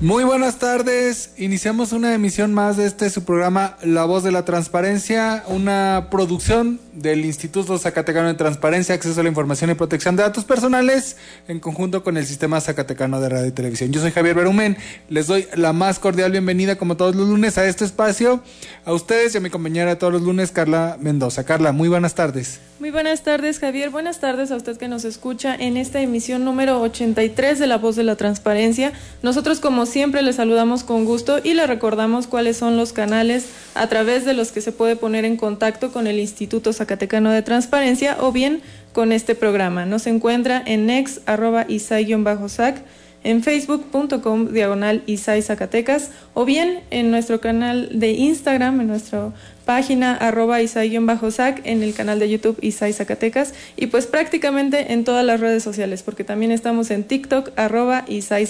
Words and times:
Muy 0.00 0.22
buenas 0.22 0.60
tardes. 0.60 1.32
Iniciamos 1.38 1.90
una 1.90 2.14
emisión 2.14 2.54
más 2.54 2.76
de 2.76 2.86
este 2.86 3.10
su 3.10 3.24
programa 3.24 3.76
La 3.82 4.04
Voz 4.04 4.22
de 4.22 4.30
la 4.30 4.44
Transparencia, 4.44 5.42
una 5.48 6.06
producción 6.08 6.78
del 6.92 7.24
Instituto 7.24 7.76
Zacatecano 7.78 8.28
de 8.28 8.34
Transparencia, 8.34 8.94
Acceso 8.94 9.18
a 9.18 9.24
la 9.24 9.28
Información 9.28 9.70
y 9.70 9.74
Protección 9.74 10.14
de 10.14 10.22
Datos 10.22 10.44
Personales 10.44 11.16
en 11.48 11.58
conjunto 11.58 12.04
con 12.04 12.16
el 12.16 12.26
Sistema 12.26 12.60
Zacatecano 12.60 13.20
de 13.20 13.28
Radio 13.28 13.46
y 13.48 13.50
Televisión. 13.50 13.90
Yo 13.90 14.00
soy 14.00 14.12
Javier 14.12 14.36
Berumen. 14.36 14.76
Les 15.08 15.26
doy 15.26 15.48
la 15.56 15.72
más 15.72 15.98
cordial 15.98 16.30
bienvenida 16.30 16.76
como 16.76 16.96
todos 16.96 17.16
los 17.16 17.28
lunes 17.28 17.58
a 17.58 17.66
este 17.66 17.84
espacio. 17.84 18.40
A 18.84 18.92
ustedes 18.92 19.34
y 19.34 19.38
a 19.38 19.40
mi 19.40 19.50
compañera 19.50 19.90
de 19.90 19.96
todos 19.96 20.12
los 20.12 20.22
lunes, 20.22 20.52
Carla 20.52 20.96
Mendoza. 21.00 21.44
Carla, 21.44 21.72
muy 21.72 21.88
buenas 21.88 22.14
tardes. 22.14 22.60
Muy 22.78 22.92
buenas 22.92 23.24
tardes, 23.24 23.58
Javier. 23.58 23.90
Buenas 23.90 24.20
tardes 24.20 24.52
a 24.52 24.56
usted 24.56 24.76
que 24.76 24.86
nos 24.86 25.04
escucha 25.04 25.56
en 25.56 25.76
esta 25.76 26.00
emisión 26.00 26.44
número 26.44 26.80
83 26.80 27.58
de 27.58 27.66
La 27.66 27.78
Voz 27.78 27.96
de 27.96 28.04
la 28.04 28.14
Transparencia. 28.14 28.92
Nosotros 29.22 29.58
como 29.58 29.87
siempre 29.88 30.22
le 30.22 30.32
saludamos 30.32 30.84
con 30.84 31.04
gusto 31.04 31.40
y 31.42 31.54
le 31.54 31.66
recordamos 31.66 32.28
cuáles 32.28 32.56
son 32.56 32.76
los 32.76 32.92
canales 32.92 33.46
a 33.74 33.88
través 33.88 34.24
de 34.24 34.34
los 34.34 34.52
que 34.52 34.60
se 34.60 34.70
puede 34.70 34.94
poner 34.94 35.24
en 35.24 35.36
contacto 35.36 35.90
con 35.90 36.06
el 36.06 36.18
Instituto 36.20 36.72
Zacatecano 36.72 37.30
de 37.30 37.42
Transparencia 37.42 38.16
o 38.20 38.30
bien 38.30 38.62
con 38.92 39.10
este 39.10 39.34
programa. 39.34 39.86
Nos 39.86 40.06
encuentra 40.06 40.62
en 40.64 40.86
nex 40.86 41.20
sac 41.26 42.84
en 43.24 43.42
facebook.com 43.42 44.52
diagonal 44.52 45.02
Isai 45.06 45.42
Zacatecas 45.42 46.10
o 46.34 46.44
bien 46.44 46.80
en 46.90 47.10
nuestro 47.10 47.40
canal 47.40 47.98
de 47.98 48.12
Instagram, 48.12 48.80
en 48.80 48.86
nuestra 48.86 49.32
página 49.68 50.14
arroba 50.14 50.62
Isai-Sac, 50.62 51.60
en 51.64 51.82
el 51.82 51.92
canal 51.92 52.18
de 52.18 52.30
YouTube 52.30 52.56
Isai 52.62 52.94
Zacatecas 52.94 53.52
y 53.76 53.88
pues 53.88 54.06
prácticamente 54.06 54.94
en 54.94 55.04
todas 55.04 55.26
las 55.26 55.40
redes 55.40 55.62
sociales 55.62 56.02
porque 56.02 56.24
también 56.24 56.52
estamos 56.52 56.90
en 56.90 57.04
TikTok 57.04 57.50
arroba 57.54 58.06
Isai. 58.08 58.48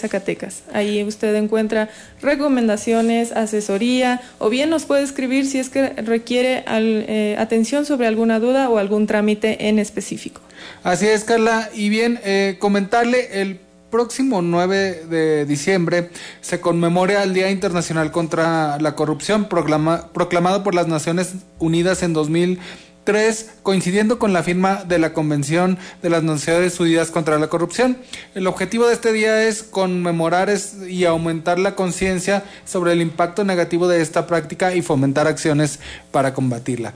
Ahí 0.72 1.02
usted 1.02 1.34
encuentra 1.34 1.88
recomendaciones, 2.22 3.32
asesoría 3.32 4.20
o 4.38 4.48
bien 4.48 4.70
nos 4.70 4.84
puede 4.84 5.02
escribir 5.02 5.44
si 5.46 5.58
es 5.58 5.70
que 5.70 5.88
requiere 5.88 6.62
eh, 6.68 7.34
atención 7.36 7.84
sobre 7.84 8.06
alguna 8.06 8.38
duda 8.38 8.70
o 8.70 8.78
algún 8.78 9.08
trámite 9.08 9.66
en 9.66 9.80
específico. 9.80 10.40
Así 10.84 11.08
es, 11.08 11.24
Carla. 11.24 11.68
Y 11.74 11.88
bien, 11.88 12.20
eh, 12.22 12.58
comentarle 12.60 13.42
el 13.42 13.58
próximo 13.90 14.42
9 14.42 15.06
de 15.08 15.46
diciembre 15.46 16.10
se 16.40 16.60
conmemora 16.60 17.22
el 17.22 17.34
Día 17.34 17.50
Internacional 17.50 18.12
contra 18.12 18.78
la 18.78 18.94
Corrupción, 18.94 19.48
proclamado 19.48 20.62
por 20.62 20.74
las 20.74 20.88
Naciones 20.88 21.34
Unidas 21.58 22.02
en 22.02 22.12
2003, 22.12 23.50
coincidiendo 23.62 24.18
con 24.18 24.34
la 24.34 24.42
firma 24.42 24.84
de 24.84 24.98
la 24.98 25.14
Convención 25.14 25.78
de 26.02 26.10
las 26.10 26.22
Naciones 26.22 26.78
Unidas 26.80 27.10
contra 27.10 27.38
la 27.38 27.48
Corrupción. 27.48 27.96
El 28.34 28.46
objetivo 28.46 28.86
de 28.86 28.94
este 28.94 29.12
día 29.12 29.48
es 29.48 29.62
conmemorar 29.62 30.52
y 30.86 31.04
aumentar 31.04 31.58
la 31.58 31.74
conciencia 31.74 32.44
sobre 32.66 32.92
el 32.92 33.00
impacto 33.00 33.44
negativo 33.44 33.88
de 33.88 34.02
esta 34.02 34.26
práctica 34.26 34.74
y 34.74 34.82
fomentar 34.82 35.26
acciones 35.26 35.80
para 36.10 36.34
combatirla. 36.34 36.92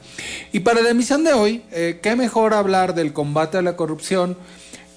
Y 0.53 0.61
para 0.61 0.83
la 0.83 0.91
emisión 0.91 1.25
de 1.25 1.33
hoy, 1.33 1.62
eh, 1.71 2.00
¿qué 2.03 2.17
mejor 2.17 2.53
hablar 2.53 2.94
del 2.94 3.15
combate 3.15 3.56
a 3.56 3.62
la 3.62 3.77
corrupción? 3.77 4.37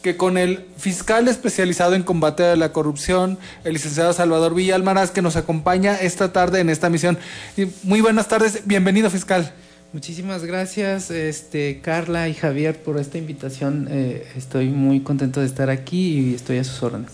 Que 0.06 0.18
con 0.18 0.38
el 0.38 0.68
fiscal 0.78 1.28
especializado 1.28 1.96
en 1.96 2.04
combate 2.04 2.44
a 2.44 2.56
la 2.56 2.72
corrupción, 2.72 3.40
el 3.64 3.74
licenciado 3.74 4.14
Salvador 4.14 4.54
Villalmaraz, 4.54 5.10
que 5.10 5.24
nos 5.24 5.36
acompaña 5.36 5.96
esta 5.96 6.32
tarde 6.32 6.60
en 6.60 6.70
esta 6.70 6.92
misión. 6.92 7.18
Muy 7.82 8.02
buenas 8.02 8.28
tardes, 8.28 8.62
bienvenido 8.66 9.10
fiscal. 9.10 9.52
Muchísimas 9.94 10.44
gracias, 10.44 11.10
este, 11.10 11.82
Carla 11.82 12.30
y 12.30 12.36
Javier, 12.36 12.84
por 12.84 13.00
esta 13.00 13.18
invitación. 13.18 13.88
Eh, 13.90 14.28
estoy 14.36 14.68
muy 14.68 15.00
contento 15.00 15.40
de 15.40 15.48
estar 15.48 15.72
aquí 15.72 16.20
y 16.20 16.36
estoy 16.36 16.60
a 16.60 16.64
sus 16.64 16.84
órdenes. 16.84 17.14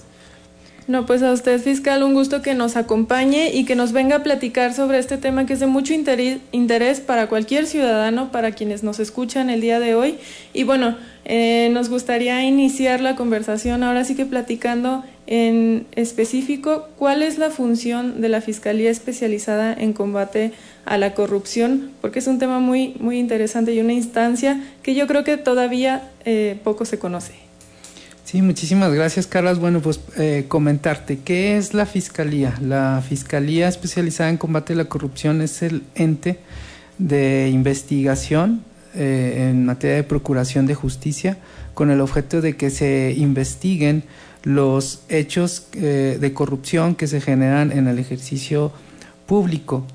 No, 0.87 1.05
pues 1.05 1.21
a 1.21 1.31
usted, 1.31 1.61
fiscal, 1.61 2.03
un 2.03 2.13
gusto 2.13 2.41
que 2.41 2.55
nos 2.55 2.75
acompañe 2.75 3.51
y 3.53 3.65
que 3.65 3.75
nos 3.75 3.91
venga 3.91 4.17
a 4.17 4.23
platicar 4.23 4.73
sobre 4.73 4.97
este 4.97 5.17
tema 5.17 5.45
que 5.45 5.53
es 5.53 5.59
de 5.59 5.67
mucho 5.67 5.93
interés 5.93 6.99
para 6.99 7.27
cualquier 7.27 7.67
ciudadano, 7.67 8.31
para 8.31 8.51
quienes 8.51 8.83
nos 8.83 8.99
escuchan 8.99 9.49
el 9.49 9.61
día 9.61 9.79
de 9.79 9.93
hoy. 9.93 10.17
Y 10.53 10.63
bueno, 10.63 10.97
eh, 11.23 11.69
nos 11.71 11.89
gustaría 11.89 12.43
iniciar 12.43 12.99
la 12.99 13.15
conversación 13.15 13.83
ahora 13.83 14.03
sí 14.05 14.15
que 14.15 14.25
platicando 14.25 15.03
en 15.27 15.85
específico 15.93 16.89
cuál 16.97 17.21
es 17.21 17.37
la 17.37 17.51
función 17.51 18.19
de 18.19 18.29
la 18.29 18.41
Fiscalía 18.41 18.89
especializada 18.89 19.73
en 19.73 19.93
combate 19.93 20.51
a 20.85 20.97
la 20.97 21.13
corrupción, 21.13 21.91
porque 22.01 22.19
es 22.19 22.27
un 22.27 22.39
tema 22.39 22.59
muy, 22.59 22.95
muy 22.99 23.19
interesante 23.19 23.73
y 23.73 23.79
una 23.79 23.93
instancia 23.93 24.61
que 24.81 24.95
yo 24.95 25.05
creo 25.05 25.23
que 25.23 25.37
todavía 25.37 26.09
eh, 26.25 26.59
poco 26.63 26.85
se 26.85 26.97
conoce. 26.97 27.50
Sí, 28.31 28.41
muchísimas 28.41 28.93
gracias, 28.93 29.27
Carlos. 29.27 29.59
Bueno, 29.59 29.81
pues 29.81 29.99
eh, 30.15 30.45
comentarte, 30.47 31.19
¿qué 31.19 31.57
es 31.57 31.73
la 31.73 31.85
Fiscalía? 31.85 32.57
La 32.61 33.03
Fiscalía 33.05 33.67
especializada 33.67 34.29
en 34.29 34.37
combate 34.37 34.71
a 34.71 34.77
la 34.77 34.85
corrupción 34.85 35.41
es 35.41 35.61
el 35.61 35.83
ente 35.95 36.39
de 36.97 37.49
investigación 37.49 38.63
eh, 38.95 39.49
en 39.49 39.65
materia 39.65 39.97
de 39.97 40.03
procuración 40.03 40.65
de 40.65 40.75
justicia 40.75 41.39
con 41.73 41.91
el 41.91 41.99
objeto 41.99 42.39
de 42.39 42.55
que 42.55 42.69
se 42.69 43.13
investiguen 43.17 44.05
los 44.43 45.03
hechos 45.09 45.67
eh, 45.73 46.17
de 46.17 46.33
corrupción 46.33 46.95
que 46.95 47.07
se 47.07 47.19
generan 47.19 47.73
en 47.73 47.89
el 47.89 47.99
ejercicio 47.99 48.71
público. 49.25 49.85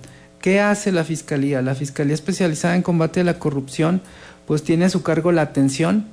¿Qué 0.42 0.60
hace 0.60 0.92
la 0.92 1.04
Fiscalía? 1.04 1.62
La 1.62 1.74
Fiscalía 1.74 2.12
especializada 2.12 2.76
en 2.76 2.82
combate 2.82 3.20
a 3.20 3.24
la 3.24 3.38
corrupción 3.38 4.02
pues 4.46 4.62
tiene 4.62 4.84
a 4.84 4.90
su 4.90 5.02
cargo 5.02 5.32
la 5.32 5.40
atención, 5.40 6.06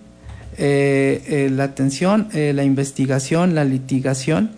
eh, 0.58 1.50
la 1.52 1.66
atención, 1.66 2.30
la 2.34 2.64
investigación, 2.64 3.56
la 3.56 3.66
litigación 3.66 4.52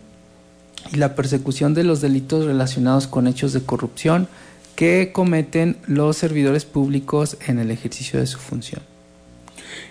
y 0.91 0.97
la 0.97 1.15
persecución 1.15 1.73
de 1.73 1.83
los 1.83 2.01
delitos 2.01 2.45
relacionados 2.45 3.07
con 3.07 3.27
hechos 3.27 3.53
de 3.53 3.61
corrupción, 3.61 4.27
que 4.75 5.11
cometen 5.13 5.77
los 5.87 6.17
servidores 6.17 6.65
públicos 6.65 7.37
en 7.47 7.59
el 7.59 7.71
ejercicio 7.71 8.19
de 8.19 8.27
su 8.27 8.39
función. 8.39 8.81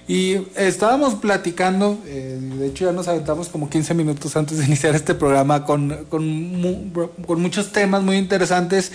Y 0.07 0.37
estábamos 0.57 1.15
platicando, 1.15 1.99
eh, 2.07 2.39
de 2.59 2.67
hecho 2.67 2.85
ya 2.85 2.93
nos 2.93 3.09
aventamos 3.09 3.49
como 3.49 3.71
15 3.71 3.95
minutos 3.95 4.37
antes 4.37 4.59
de 4.59 4.65
iniciar 4.67 4.95
este 4.95 5.15
programa 5.15 5.65
con, 5.65 6.05
con, 6.11 6.93
con, 7.27 7.41
muchos 7.41 7.73
temas 7.73 8.03
muy 8.03 8.17
interesantes 8.19 8.93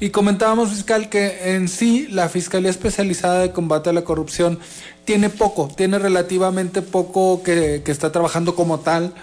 y 0.00 0.08
comentábamos, 0.08 0.70
fiscal, 0.70 1.10
que 1.10 1.54
en 1.54 1.68
sí 1.68 2.06
la 2.10 2.30
Fiscalía 2.30 2.70
Especializada 2.70 3.40
de 3.40 3.52
Combate 3.52 3.90
a 3.90 3.92
la 3.92 4.02
Corrupción 4.02 4.58
tiene 5.06 5.30
poco, 5.30 5.70
tiene 5.74 5.98
relativamente 5.98 6.82
poco 6.82 7.42
que, 7.42 7.80
que 7.82 7.90
está 7.90 8.12
trabajando 8.12 8.54
como 8.54 8.80
tal. 8.80 9.14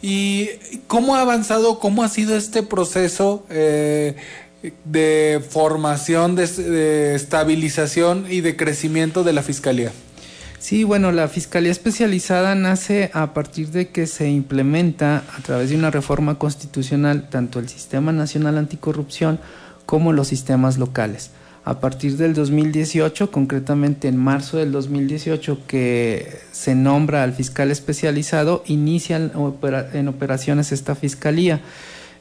¿Y 0.00 0.48
cómo 0.86 1.16
ha 1.16 1.22
avanzado, 1.22 1.80
cómo 1.80 2.04
ha 2.04 2.08
sido 2.08 2.36
este 2.36 2.62
proceso? 2.62 3.44
Eh, 3.50 4.16
de 4.84 5.44
formación, 5.48 6.36
de, 6.36 7.14
estabilización 7.14 8.26
y 8.30 8.40
de 8.40 8.56
crecimiento 8.56 9.24
de 9.24 9.32
la 9.32 9.42
Fiscalía? 9.42 9.92
Sí, 10.58 10.84
bueno, 10.84 11.10
la 11.10 11.26
Fiscalía 11.26 11.72
Especializada 11.72 12.54
nace 12.54 13.10
a 13.12 13.34
partir 13.34 13.70
de 13.70 13.88
que 13.88 14.06
se 14.06 14.28
implementa 14.28 15.24
a 15.36 15.42
través 15.42 15.70
de 15.70 15.76
una 15.76 15.90
reforma 15.90 16.38
constitucional 16.38 17.28
tanto 17.28 17.58
el 17.58 17.68
Sistema 17.68 18.12
Nacional 18.12 18.58
Anticorrupción 18.58 19.40
como 19.86 20.12
los 20.12 20.28
sistemas 20.28 20.78
locales. 20.78 21.30
A 21.64 21.78
partir 21.78 22.16
del 22.16 22.34
2018, 22.34 23.30
concretamente 23.30 24.08
en 24.08 24.16
marzo 24.16 24.56
del 24.56 24.72
2018, 24.72 25.58
que 25.68 26.40
se 26.50 26.74
nombra 26.74 27.22
al 27.22 27.34
fiscal 27.34 27.70
especializado, 27.70 28.64
inicia 28.66 29.16
en 29.16 30.08
operaciones 30.08 30.72
esta 30.72 30.96
fiscalía. 30.96 31.60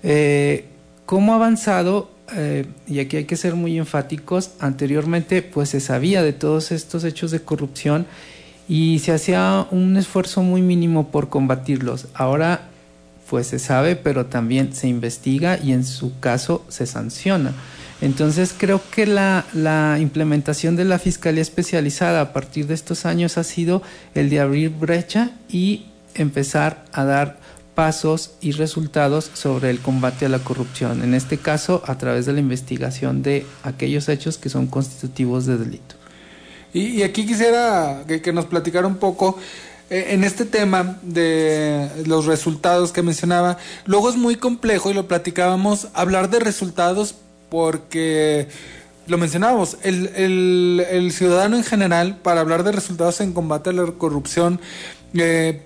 Eh, 0.04 0.66
¿Cómo 1.08 1.34
ha 1.34 1.38
avanzado? 1.38 2.12
Eh, 2.36 2.66
y 2.88 3.00
aquí 3.00 3.18
hay 3.18 3.26
que 3.26 3.36
ser 3.36 3.56
muy 3.56 3.78
enfáticos, 3.78 4.52
anteriormente 4.60 5.42
pues 5.42 5.70
se 5.70 5.82
sabía 5.82 6.22
de 6.24 6.32
todos 6.32 6.72
estos 6.72 7.04
hechos 7.04 7.32
de 7.32 7.42
corrupción 7.42 8.06
y 8.70 9.00
se 9.00 9.12
hacía 9.12 9.68
un 9.72 9.98
esfuerzo 9.98 10.42
muy 10.44 10.62
mínimo 10.62 11.10
por 11.10 11.30
combatirlos. 11.30 12.08
Ahora 12.14 12.70
pues 13.30 13.48
se 13.48 13.60
sabe, 13.60 13.96
pero 13.96 14.28
también 14.28 14.74
se 14.74 14.88
investiga 14.88 15.58
y 15.62 15.72
en 15.72 15.84
su 15.84 16.20
caso 16.20 16.64
se 16.70 16.86
sanciona. 16.86 17.54
Entonces 18.02 18.56
creo 18.58 18.82
que 18.90 19.06
la, 19.06 19.46
implementación 20.00 20.76
de 20.76 20.86
la 20.86 20.98
Fiscalía 20.98 21.44
Especializada 21.44 22.22
a 22.22 22.34
partir 22.34 22.66
de 22.66 22.74
estos 22.74 23.06
años 23.06 23.38
ha 23.38 23.44
sido 23.44 23.84
el 24.16 24.30
de 24.30 24.40
abrir 24.40 24.72
brecha 24.72 25.32
y 25.48 25.86
empezar 26.16 26.84
a 26.92 27.06
dar 27.06 27.40
pasos 27.76 28.32
y 28.42 28.52
resultados 28.52 29.30
sobre 29.34 29.70
el 29.70 29.80
combate 29.80 30.26
a 30.26 30.30
la 30.30 30.40
corrupción, 30.40 31.04
en 31.04 31.14
este 31.14 31.38
caso 31.38 31.84
a 31.86 31.98
través 31.98 32.26
de 32.26 32.34
la 32.34 32.40
investigación 32.40 33.24
de 33.24 33.46
aquellos 33.64 34.10
hechos 34.10 34.38
que 34.38 34.50
son 34.50 34.68
constitutivos 34.68 35.46
de 35.46 35.58
delito. 35.58 35.96
Y, 36.74 37.04
aquí 37.04 37.26
quisiera 37.26 38.04
que, 38.08 38.34
nos 38.34 38.46
platicara 38.46 38.88
un 38.88 38.96
poco 38.96 39.38
eh, 39.90 40.08
en 40.10 40.24
este 40.24 40.46
tema 40.46 41.00
de 41.02 41.90
los 42.06 42.26
resultados 42.26 42.92
que 42.94 43.02
mencionaba. 43.02 43.58
Luego 43.86 44.10
es 44.10 44.16
muy 44.16 44.36
complejo 44.36 44.90
y 44.90 44.94
lo 44.94 45.08
platicábamos, 45.08 45.90
hablar 45.94 46.30
de 46.30 46.40
resultados 46.40 47.16
porque 47.52 48.48
lo 49.08 49.18
mencionábamos, 49.18 49.78
el, 49.84 51.12
ciudadano 51.12 51.58
en 51.58 51.66
general, 51.66 52.18
para 52.24 52.40
hablar 52.40 52.64
de 52.64 52.72
resultados 52.72 53.20
en 53.20 53.34
combate 53.34 53.72
a 53.72 53.74
la 53.74 53.92
corrupción, 53.92 54.62
eh, 55.14 55.62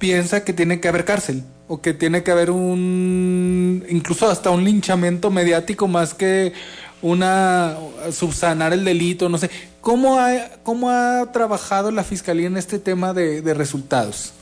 piensa 0.00 0.42
que 0.42 0.52
tiene 0.52 0.80
que 0.80 0.88
haber 0.88 1.04
cárcel 1.04 1.44
o 1.68 1.80
que 1.80 1.94
tiene 1.94 2.24
que 2.24 2.32
haber 2.32 2.50
un, 2.50 3.86
incluso 3.88 4.28
hasta 4.28 4.50
un 4.50 4.64
linchamiento 4.64 5.30
mediático 5.30 5.86
más 5.86 6.12
que 6.12 6.54
una 7.02 7.76
subsanar 8.10 8.72
el 8.72 8.84
delito, 8.84 9.28
no 9.28 9.38
sé. 9.38 9.48
¿Cómo 9.80 10.18
ha, 10.18 10.34
cómo 10.64 10.90
ha 10.90 11.30
trabajado 11.30 11.92
la 11.92 12.02
Fiscalía 12.02 12.48
en 12.48 12.56
este 12.56 12.80
tema 12.80 13.14
de, 13.14 13.54
resultados? 13.54 14.32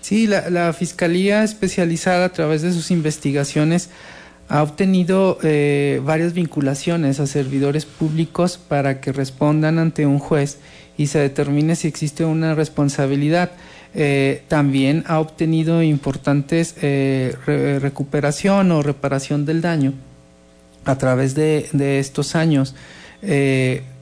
Sí, 0.00 0.26
la, 0.26 0.72
Fiscalía 0.72 1.44
especializada 1.44 2.24
a 2.24 2.32
través 2.32 2.62
de 2.62 2.72
sus 2.72 2.90
investigaciones 2.90 3.90
ha 4.48 4.62
obtenido 4.62 5.38
eh, 5.42 6.00
varias 6.04 6.34
vinculaciones 6.34 7.20
a 7.20 7.26
servidores 7.26 7.86
públicos 7.86 8.58
para 8.58 9.00
que 9.00 9.12
respondan 9.12 9.78
ante 9.78 10.06
un 10.06 10.18
juez 10.18 10.58
y 10.98 11.06
se 11.06 11.18
determine 11.20 11.74
si 11.74 11.88
existe 11.88 12.24
una 12.24 12.54
responsabilidad. 12.54 13.52
Eh, 13.94 14.42
también 14.48 15.04
ha 15.06 15.20
obtenido 15.20 15.82
importantes 15.82 16.74
eh, 16.82 17.34
recuperación 17.80 18.72
o 18.72 18.82
reparación 18.82 19.44
del 19.46 19.60
daño 19.60 19.94
a 20.84 20.96
través 20.98 21.34
de, 21.34 21.98
estos 21.98 22.34
años 22.34 22.74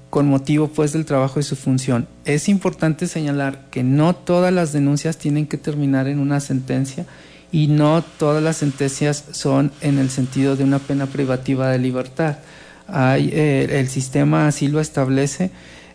con 0.08 0.26
motivo 0.26 0.68
pues 0.68 0.92
del 0.92 1.04
trabajo 1.04 1.38
de 1.38 1.44
su 1.44 1.54
función. 1.54 2.08
Es 2.24 2.48
importante 2.48 3.06
señalar 3.06 3.66
que 3.70 3.82
no 3.82 4.14
todas 4.16 4.52
las 4.52 4.72
denuncias 4.72 5.18
tienen 5.18 5.46
que 5.46 5.58
terminar 5.58 6.08
en 6.08 6.18
una 6.18 6.40
sentencia 6.40 7.06
y 7.52 7.66
no 7.66 8.02
todas 8.18 8.42
las 8.42 8.58
sentencias 8.58 9.24
son 9.32 9.72
en 9.80 9.98
el 9.98 10.10
sentido 10.10 10.56
de 10.56 10.64
una 10.64 10.78
pena 10.78 11.06
privativa 11.06 11.70
de 11.70 11.78
libertad. 11.78 12.38
Hay, 12.86 13.30
eh, 13.32 13.78
el 13.80 13.88
sistema 13.88 14.48
así 14.48 14.68
lo 14.68 14.80
establece. 14.80 15.50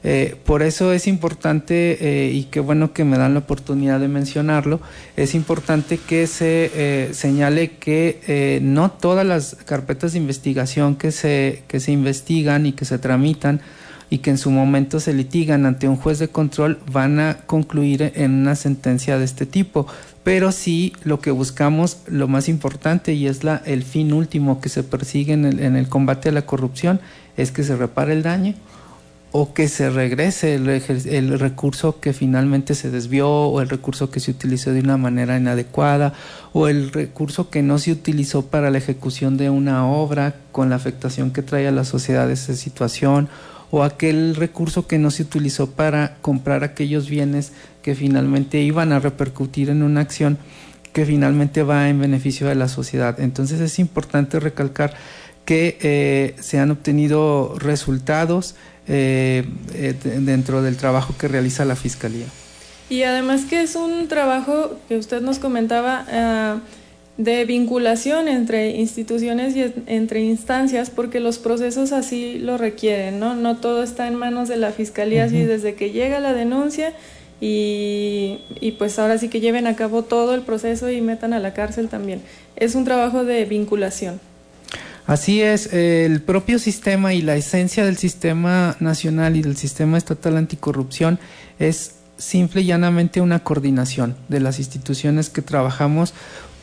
Eh, 0.08 0.36
por 0.46 0.62
eso 0.62 0.94
es 0.94 1.08
importante, 1.08 1.98
eh, 2.00 2.32
y 2.32 2.44
qué 2.44 2.60
bueno 2.60 2.94
que 2.94 3.04
me 3.04 3.18
dan 3.18 3.34
la 3.34 3.40
oportunidad 3.40 4.00
de 4.00 4.08
mencionarlo, 4.08 4.80
es 5.16 5.34
importante 5.34 5.98
que 5.98 6.28
se 6.28 7.10
señale 7.14 7.72
que 7.72 8.60
no 8.62 8.92
todas 8.92 9.26
las 9.26 9.56
carpetas 9.66 10.12
de 10.12 10.20
investigación 10.20 10.96
que 10.96 11.12
se, 11.12 11.64
que 11.68 11.80
se 11.80 11.92
investigan 11.92 12.68
y 12.68 12.74
que 12.74 12.86
se 12.86 13.00
tramitan 13.00 13.62
y 14.12 14.20
que 14.20 14.30
en 14.30 14.38
su 14.38 14.52
momento 14.52 15.00
se 15.00 15.14
litigan 15.14 15.66
ante 15.66 15.88
un 15.88 15.96
juez 15.96 16.20
de 16.20 16.28
control 16.28 16.78
van 16.92 17.20
a 17.20 17.38
concluir 17.48 18.14
en 18.16 18.32
una 18.34 18.56
sentencia 18.56 19.18
de 19.18 19.26
este 19.26 19.48
tipo 19.48 19.88
pero 20.26 20.52
sí 20.52 20.92
lo 21.04 21.20
que 21.20 21.30
buscamos, 21.30 22.00
lo 22.08 22.28
más 22.28 22.50
importante 22.50 23.14
y 23.14 23.28
es 23.28 23.44
la, 23.44 23.62
el 23.64 23.84
fin 23.84 24.12
último 24.12 24.60
que 24.60 24.70
se 24.70 24.82
persigue 24.82 25.34
en 25.34 25.46
el, 25.46 25.60
en 25.60 25.76
el 25.76 25.88
combate 25.88 26.30
a 26.30 26.32
la 26.32 26.48
corrupción, 26.48 27.00
es 27.38 27.52
que 27.52 27.64
se 27.64 27.76
repare 27.76 28.14
el 28.14 28.24
daño 28.24 28.56
o 29.32 29.54
que 29.54 29.68
se 29.68 29.92
regrese 29.92 30.56
el, 30.56 30.68
el, 30.68 31.40
recurso 31.40 32.00
que 32.00 32.12
finalmente 32.12 32.74
se 32.74 32.90
desvió 32.90 33.30
o 33.30 33.62
el 33.62 33.70
recurso 33.70 34.10
que 34.10 34.20
se 34.20 34.32
utilizó 34.32 34.72
de 34.72 34.80
una 34.80 34.98
manera 34.98 35.38
inadecuada 35.38 36.14
o 36.54 36.70
el 36.70 36.92
recurso 36.92 37.52
que 37.52 37.62
no 37.62 37.78
se 37.78 37.92
utilizó 37.92 38.48
para 38.48 38.72
la 38.72 38.80
ejecución 38.80 39.38
de 39.38 39.52
una 39.52 39.88
obra 39.88 40.38
con 40.52 40.72
la 40.72 40.78
afectación 40.78 41.30
que 41.30 41.44
trae 41.44 41.68
a 41.68 41.72
la 41.72 41.84
sociedad 41.84 42.32
esa 42.32 42.56
situación 42.56 43.30
o 43.72 43.84
aquel 43.84 44.36
recurso 44.36 44.88
que 44.88 44.98
no 44.98 45.12
se 45.12 45.24
utilizó 45.24 45.72
para 45.72 46.18
comprar 46.22 46.64
aquellos 46.64 47.10
bienes 47.10 47.52
que 47.82 47.96
finalmente 47.96 48.62
iban 48.62 48.92
a 48.92 49.00
repercutir 49.00 49.70
en 49.70 49.84
una 49.84 50.02
acción 50.02 50.38
que 50.94 51.06
finalmente 51.06 51.62
va 51.64 51.90
en 51.90 52.00
beneficio 52.00 52.48
de 52.48 52.56
la 52.56 52.70
sociedad. 52.70 53.20
Entonces 53.20 53.60
es 53.60 53.80
importante 53.80 54.40
recalcar 54.40 54.94
que 55.44 55.78
eh, 55.82 56.36
se 56.40 56.58
han 56.58 56.72
obtenido 56.72 57.56
resultados 57.58 58.56
eh, 58.88 59.46
eh, 59.74 59.94
dentro 60.02 60.62
del 60.62 60.78
trabajo 60.78 61.14
que 61.18 61.28
realiza 61.28 61.66
la 61.66 61.76
Fiscalía. 61.76 62.28
Y 62.90 63.04
además 63.04 63.46
que 63.46 63.62
es 63.62 63.76
un 63.76 64.08
trabajo 64.08 64.80
que 64.88 64.98
usted 64.98 65.22
nos 65.22 65.40
comentaba 65.40 66.06
ah, 66.10 66.60
de 67.18 67.46
vinculación 67.46 68.28
entre 68.28 68.72
instituciones 68.72 69.56
y 69.56 69.74
entre 69.88 70.22
instancias, 70.22 70.90
porque 70.90 71.20
los 71.20 71.38
procesos 71.38 71.92
así 71.94 72.40
lo 72.40 72.58
requieren, 72.58 73.20
¿no? 73.20 73.36
No 73.36 73.58
todo 73.58 73.84
está 73.84 74.08
en 74.08 74.16
manos 74.16 74.50
de 74.50 74.58
la 74.58 74.72
fiscalía, 74.72 75.24
así 75.24 75.44
desde 75.44 75.76
que 75.76 75.92
llega 75.92 76.20
la 76.20 76.34
denuncia 76.34 76.94
y, 77.40 78.40
y, 78.60 78.74
pues 78.74 79.00
ahora 79.00 79.18
sí 79.18 79.30
que 79.30 79.40
lleven 79.40 79.68
a 79.68 79.76
cabo 79.76 80.04
todo 80.04 80.36
el 80.36 80.42
proceso 80.42 80.90
y 80.90 81.02
metan 81.02 81.34
a 81.34 81.40
la 81.40 81.54
cárcel 81.54 81.88
también. 81.88 82.22
Es 82.56 82.76
un 82.76 82.86
trabajo 82.86 83.24
de 83.24 83.46
vinculación. 83.46 84.20
Así 85.08 85.42
es, 85.42 85.72
el 85.72 86.22
propio 86.22 86.58
sistema 86.58 87.14
y 87.14 87.22
la 87.22 87.36
esencia 87.36 87.86
del 87.86 87.98
sistema 87.98 88.76
nacional 88.80 89.36
y 89.36 89.44
del 89.44 89.56
sistema 89.56 89.98
estatal 89.98 90.36
anticorrupción 90.36 91.20
es 91.60 91.96
simple 92.18 92.62
y 92.62 92.66
llanamente 92.66 93.22
una 93.22 93.44
coordinación 93.44 94.16
de 94.30 94.40
las 94.40 94.58
instituciones 94.58 95.30
que 95.30 95.44
trabajamos 95.44 96.14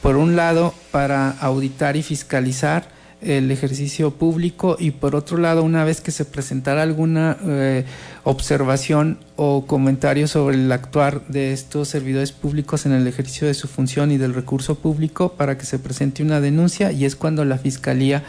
por 0.03 0.17
un 0.17 0.37
lado 0.37 0.75
para 0.91 1.31
auditar 1.31 1.97
y 1.97 2.03
fiscalizar 2.03 2.85
el 3.23 3.53
ejercicio 3.53 4.11
público 4.11 4.77
y 4.79 4.91
por 4.91 5.15
otro 5.15 5.39
lado 5.39 5.63
una 5.63 5.85
vez 5.85 6.01
que 6.01 6.11
se 6.11 6.25
presentara 6.25 6.83
alguna 6.83 7.37
eh, 7.47 7.85
observación 8.25 9.19
o 9.37 9.65
comentario 9.65 10.27
sobre 10.27 10.57
el 10.57 10.73
actuar 10.73 11.25
de 11.29 11.53
estos 11.53 11.87
servidores 11.87 12.33
públicos 12.33 12.85
en 12.85 12.93
el 12.93 13.07
ejercicio 13.07 13.47
de 13.47 13.55
su 13.55 13.69
función 13.69 14.11
y 14.11 14.19
del 14.19 14.35
recurso 14.35 14.75
público 14.75 15.35
para 15.35 15.57
que 15.57 15.67
se 15.67 15.79
presente 15.79 16.25
una 16.25 16.41
denuncia 16.41 16.91
y 16.91 17.05
es 17.05 17.15
cuando 17.15 17.45
la 17.45 17.59
fiscalía 17.59 18.25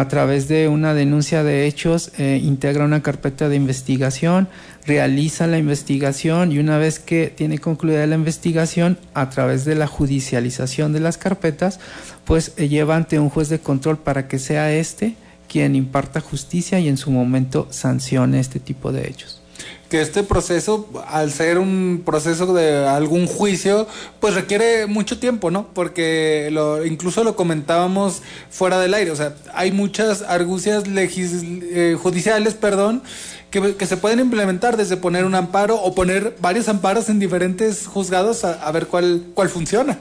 a 0.00 0.08
través 0.08 0.48
de 0.48 0.66
una 0.68 0.94
denuncia 0.94 1.44
de 1.44 1.66
hechos, 1.66 2.10
eh, 2.16 2.40
integra 2.42 2.86
una 2.86 3.02
carpeta 3.02 3.50
de 3.50 3.56
investigación, 3.56 4.48
realiza 4.86 5.46
la 5.46 5.58
investigación 5.58 6.52
y 6.52 6.58
una 6.58 6.78
vez 6.78 6.98
que 6.98 7.26
tiene 7.26 7.58
concluida 7.58 8.06
la 8.06 8.14
investigación, 8.14 8.96
a 9.12 9.28
través 9.28 9.66
de 9.66 9.74
la 9.74 9.86
judicialización 9.86 10.94
de 10.94 11.00
las 11.00 11.18
carpetas, 11.18 11.80
pues 12.24 12.54
eh, 12.56 12.68
lleva 12.68 12.96
ante 12.96 13.18
un 13.18 13.28
juez 13.28 13.50
de 13.50 13.58
control 13.58 13.98
para 13.98 14.26
que 14.26 14.38
sea 14.38 14.72
este 14.72 15.16
quien 15.48 15.76
imparta 15.76 16.20
justicia 16.20 16.80
y 16.80 16.88
en 16.88 16.96
su 16.96 17.10
momento 17.10 17.68
sancione 17.70 18.40
este 18.40 18.58
tipo 18.58 18.92
de 18.92 19.06
hechos 19.06 19.39
que 19.90 20.00
este 20.00 20.22
proceso, 20.22 20.88
al 21.08 21.32
ser 21.32 21.58
un 21.58 22.02
proceso 22.06 22.54
de 22.54 22.86
algún 22.86 23.26
juicio, 23.26 23.88
pues 24.20 24.34
requiere 24.34 24.86
mucho 24.86 25.18
tiempo, 25.18 25.50
¿no? 25.50 25.66
Porque 25.74 26.48
lo, 26.52 26.86
incluso 26.86 27.24
lo 27.24 27.34
comentábamos 27.34 28.22
fuera 28.50 28.78
del 28.78 28.94
aire, 28.94 29.10
o 29.10 29.16
sea, 29.16 29.34
hay 29.52 29.72
muchas 29.72 30.22
argucias 30.22 30.86
legis, 30.86 31.42
eh, 31.42 31.98
judiciales, 32.00 32.54
perdón, 32.54 33.02
que, 33.50 33.74
que, 33.74 33.86
se 33.86 33.96
pueden 33.96 34.20
implementar 34.20 34.76
desde 34.76 34.96
poner 34.96 35.24
un 35.24 35.34
amparo 35.34 35.74
o 35.74 35.92
poner 35.92 36.36
varios 36.40 36.68
amparos 36.68 37.08
en 37.08 37.18
diferentes 37.18 37.88
juzgados 37.88 38.44
a, 38.44 38.52
a 38.64 38.70
ver 38.70 38.86
cuál, 38.86 39.24
cuál 39.34 39.48
funciona. 39.48 39.98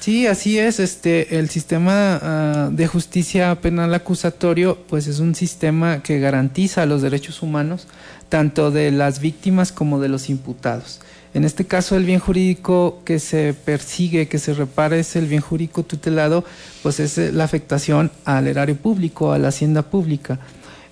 Sí, 0.00 0.26
así 0.26 0.56
es. 0.58 0.78
Este, 0.78 1.38
el 1.38 1.50
sistema 1.50 2.20
ah, 2.22 2.68
de 2.70 2.86
justicia 2.86 3.60
penal 3.60 3.92
acusatorio, 3.92 4.78
pues 4.88 5.08
es 5.08 5.18
un 5.18 5.34
sistema 5.34 6.00
que 6.02 6.20
garantiza 6.20 6.86
los 6.86 7.02
derechos 7.02 7.42
humanos 7.42 7.88
tanto 8.28 8.70
de 8.70 8.90
las 8.90 9.20
víctimas 9.20 9.72
como 9.72 10.00
de 10.00 10.08
los 10.08 10.28
imputados. 10.30 11.00
En 11.34 11.44
este 11.44 11.66
caso, 11.66 11.96
el 11.96 12.04
bien 12.04 12.18
jurídico 12.18 13.02
que 13.04 13.18
se 13.18 13.52
persigue, 13.52 14.26
que 14.26 14.38
se 14.38 14.54
repara, 14.54 14.96
es 14.96 15.16
el 15.16 15.26
bien 15.26 15.42
jurídico 15.42 15.82
tutelado, 15.82 16.44
pues 16.82 16.98
es 16.98 17.18
la 17.18 17.44
afectación 17.44 18.10
al 18.24 18.46
erario 18.46 18.76
público, 18.76 19.32
a 19.32 19.38
la 19.38 19.48
hacienda 19.48 19.82
pública. 19.82 20.38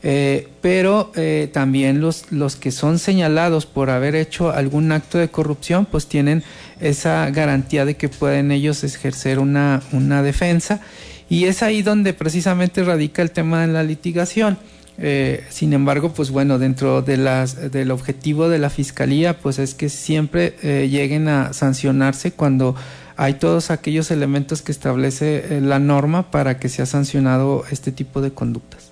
Eh, 0.06 0.48
pero 0.60 1.10
eh, 1.16 1.48
también 1.50 2.02
los, 2.02 2.30
los 2.30 2.56
que 2.56 2.72
son 2.72 2.98
señalados 2.98 3.64
por 3.64 3.88
haber 3.88 4.14
hecho 4.14 4.50
algún 4.50 4.92
acto 4.92 5.16
de 5.16 5.30
corrupción, 5.30 5.86
pues 5.86 6.08
tienen 6.08 6.42
esa 6.78 7.30
garantía 7.30 7.86
de 7.86 7.96
que 7.96 8.10
pueden 8.10 8.52
ellos 8.52 8.84
ejercer 8.84 9.38
una, 9.38 9.82
una 9.92 10.22
defensa. 10.22 10.82
Y 11.30 11.44
es 11.44 11.62
ahí 11.62 11.80
donde 11.80 12.12
precisamente 12.12 12.84
radica 12.84 13.22
el 13.22 13.30
tema 13.30 13.66
de 13.66 13.72
la 13.72 13.82
litigación. 13.82 14.58
Eh, 14.96 15.44
sin 15.50 15.72
embargo, 15.72 16.12
pues 16.12 16.30
bueno, 16.30 16.58
dentro 16.58 17.02
de 17.02 17.16
las, 17.16 17.72
del 17.72 17.90
objetivo 17.90 18.48
de 18.48 18.58
la 18.58 18.70
fiscalía, 18.70 19.38
pues 19.38 19.58
es 19.58 19.74
que 19.74 19.88
siempre 19.88 20.54
lleguen 20.88 21.28
a 21.28 21.52
sancionarse 21.52 22.32
cuando 22.32 22.76
hay 23.16 23.34
todos 23.34 23.70
aquellos 23.70 24.10
elementos 24.10 24.62
que 24.62 24.72
establece 24.72 25.60
la 25.60 25.78
norma 25.78 26.30
para 26.30 26.58
que 26.58 26.68
sea 26.68 26.86
sancionado 26.86 27.64
este 27.70 27.92
tipo 27.92 28.20
de 28.20 28.32
conductas. 28.32 28.90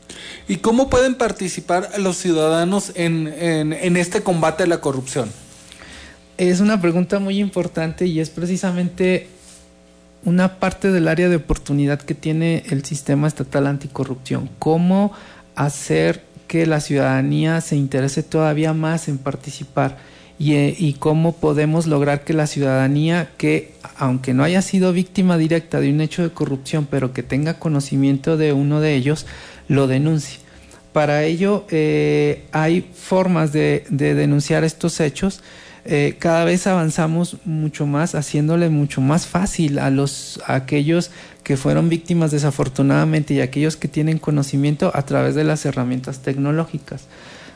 ¿Y 0.49 0.56
cómo 0.56 0.90
pueden 0.90 1.14
participar 1.14 1.88
los 1.99 2.16
ciudadanos 2.16 2.92
en, 2.94 3.28
en 3.28 3.97
este 3.97 4.23
combate 4.23 4.64
a 4.64 4.66
la 4.66 4.80
corrupción? 4.80 5.30
Es 6.38 6.61
una 6.61 6.80
pregunta 6.80 7.18
muy 7.18 7.38
importante 7.38 8.06
y 8.06 8.18
es 8.18 8.30
precisamente 8.30 9.28
una 10.25 10.59
parte 10.59 10.90
del 10.90 11.09
área 11.09 11.28
de 11.28 11.37
oportunidad 11.37 12.00
que 12.00 12.14
tiene 12.14 12.64
el 12.71 12.85
sistema 12.85 13.28
estatal 13.28 13.66
anticorrupción. 13.66 14.50
¿Cómo 14.59 15.12
hacer 15.54 16.23
que 16.49 16.66
la 16.66 16.80
ciudadanía 16.80 17.61
se 17.61 17.76
interese 17.76 18.23
todavía 18.23 18.73
más 18.73 19.09
en 19.09 19.18
participar? 19.18 19.99
Y, 20.38 20.54
y, 20.56 20.94
cómo 20.99 21.37
podemos 21.37 21.87
lograr 21.87 22.25
que 22.25 22.32
la 22.32 22.49
ciudadanía, 22.49 23.30
que 23.37 23.75
aunque 23.97 24.35
no 24.35 24.42
haya 24.42 24.61
sido 24.61 24.92
víctima 24.92 25.38
directa 25.38 25.78
de 25.78 25.90
un 25.90 26.00
hecho 26.00 26.23
de 26.23 26.30
corrupción, 26.30 26.88
pero 26.90 27.12
que 27.12 27.23
tenga 27.23 27.61
conocimiento 27.61 28.37
de 28.37 28.52
uno 28.52 28.80
de 28.80 28.94
ellos, 28.94 29.26
lo 29.68 29.87
denuncie. 29.87 30.40
Para 30.92 31.23
ello 31.23 31.64
eh, 31.71 32.44
hay 32.50 32.80
formas 32.92 33.52
de 33.52 33.87
denunciar 33.88 34.64
estos 34.64 34.99
hechos 34.99 35.42
eh, 35.85 36.17
cada 36.19 36.45
vez 36.45 36.67
avanzamos 36.67 37.39
mucho 37.45 37.87
más, 37.87 38.15
haciéndole 38.15 38.69
mucho 38.69 39.01
más 39.01 39.27
fácil 39.27 39.81
a 39.81 39.91
los 39.91 40.41
aquellos 40.47 41.11
que 41.43 41.57
fueron 41.57 41.89
víctimas 41.89 42.31
desafortunadamente 42.31 43.35
y 43.35 43.41
aquellos 43.41 43.77
que 43.77 43.89
tienen 43.89 44.19
conocimiento 44.19 44.93
a 44.95 45.03
través 45.03 45.35
de 45.35 45.43
las 45.43 45.65
herramientas 45.67 46.21
tecnológicas. 46.21 47.07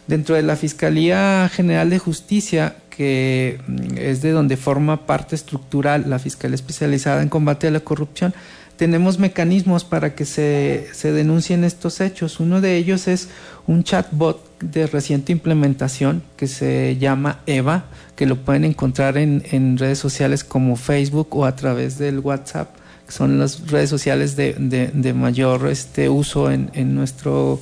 Dentro 0.08 0.34
de 0.34 0.42
la 0.42 0.56
Fiscalía 0.56 1.48
General 1.52 1.88
de 1.88 1.98
Justicia, 1.98 2.76
que 2.90 3.60
mm, 3.66 3.98
es 3.98 4.22
de 4.22 4.32
donde 4.32 4.56
forma 4.56 5.06
parte 5.06 5.36
estructural 5.36 6.04
la 6.08 6.18
Fiscalía 6.18 6.56
Especializada 6.56 7.22
en 7.22 7.28
Combate 7.28 7.68
a 7.68 7.70
la 7.70 7.80
Corrupción, 7.80 8.34
tenemos 8.76 9.18
mecanismos 9.18 9.84
para 9.84 10.14
que 10.14 10.24
se, 10.24 10.88
se 10.92 11.12
denuncien 11.12 11.64
estos 11.64 12.00
hechos. 12.00 12.40
Uno 12.40 12.60
de 12.60 12.76
ellos 12.76 13.08
es 13.08 13.28
un 13.66 13.84
chatbot 13.84 14.42
de 14.60 14.86
reciente 14.86 15.32
implementación 15.32 16.22
que 16.36 16.46
se 16.46 16.96
llama 16.98 17.40
EVA, 17.46 17.84
que 18.14 18.26
lo 18.26 18.36
pueden 18.36 18.64
encontrar 18.64 19.18
en, 19.18 19.42
en 19.50 19.78
redes 19.78 19.98
sociales 19.98 20.44
como 20.44 20.76
Facebook 20.76 21.28
o 21.36 21.44
a 21.44 21.56
través 21.56 21.98
del 21.98 22.20
WhatsApp, 22.20 22.74
que 23.06 23.12
son 23.12 23.38
las 23.38 23.68
redes 23.68 23.90
sociales 23.90 24.36
de, 24.36 24.54
de, 24.58 24.88
de 24.88 25.12
mayor 25.14 25.68
este, 25.68 26.08
uso 26.08 26.50
en, 26.50 26.70
en, 26.74 26.94
nuestro 26.94 27.60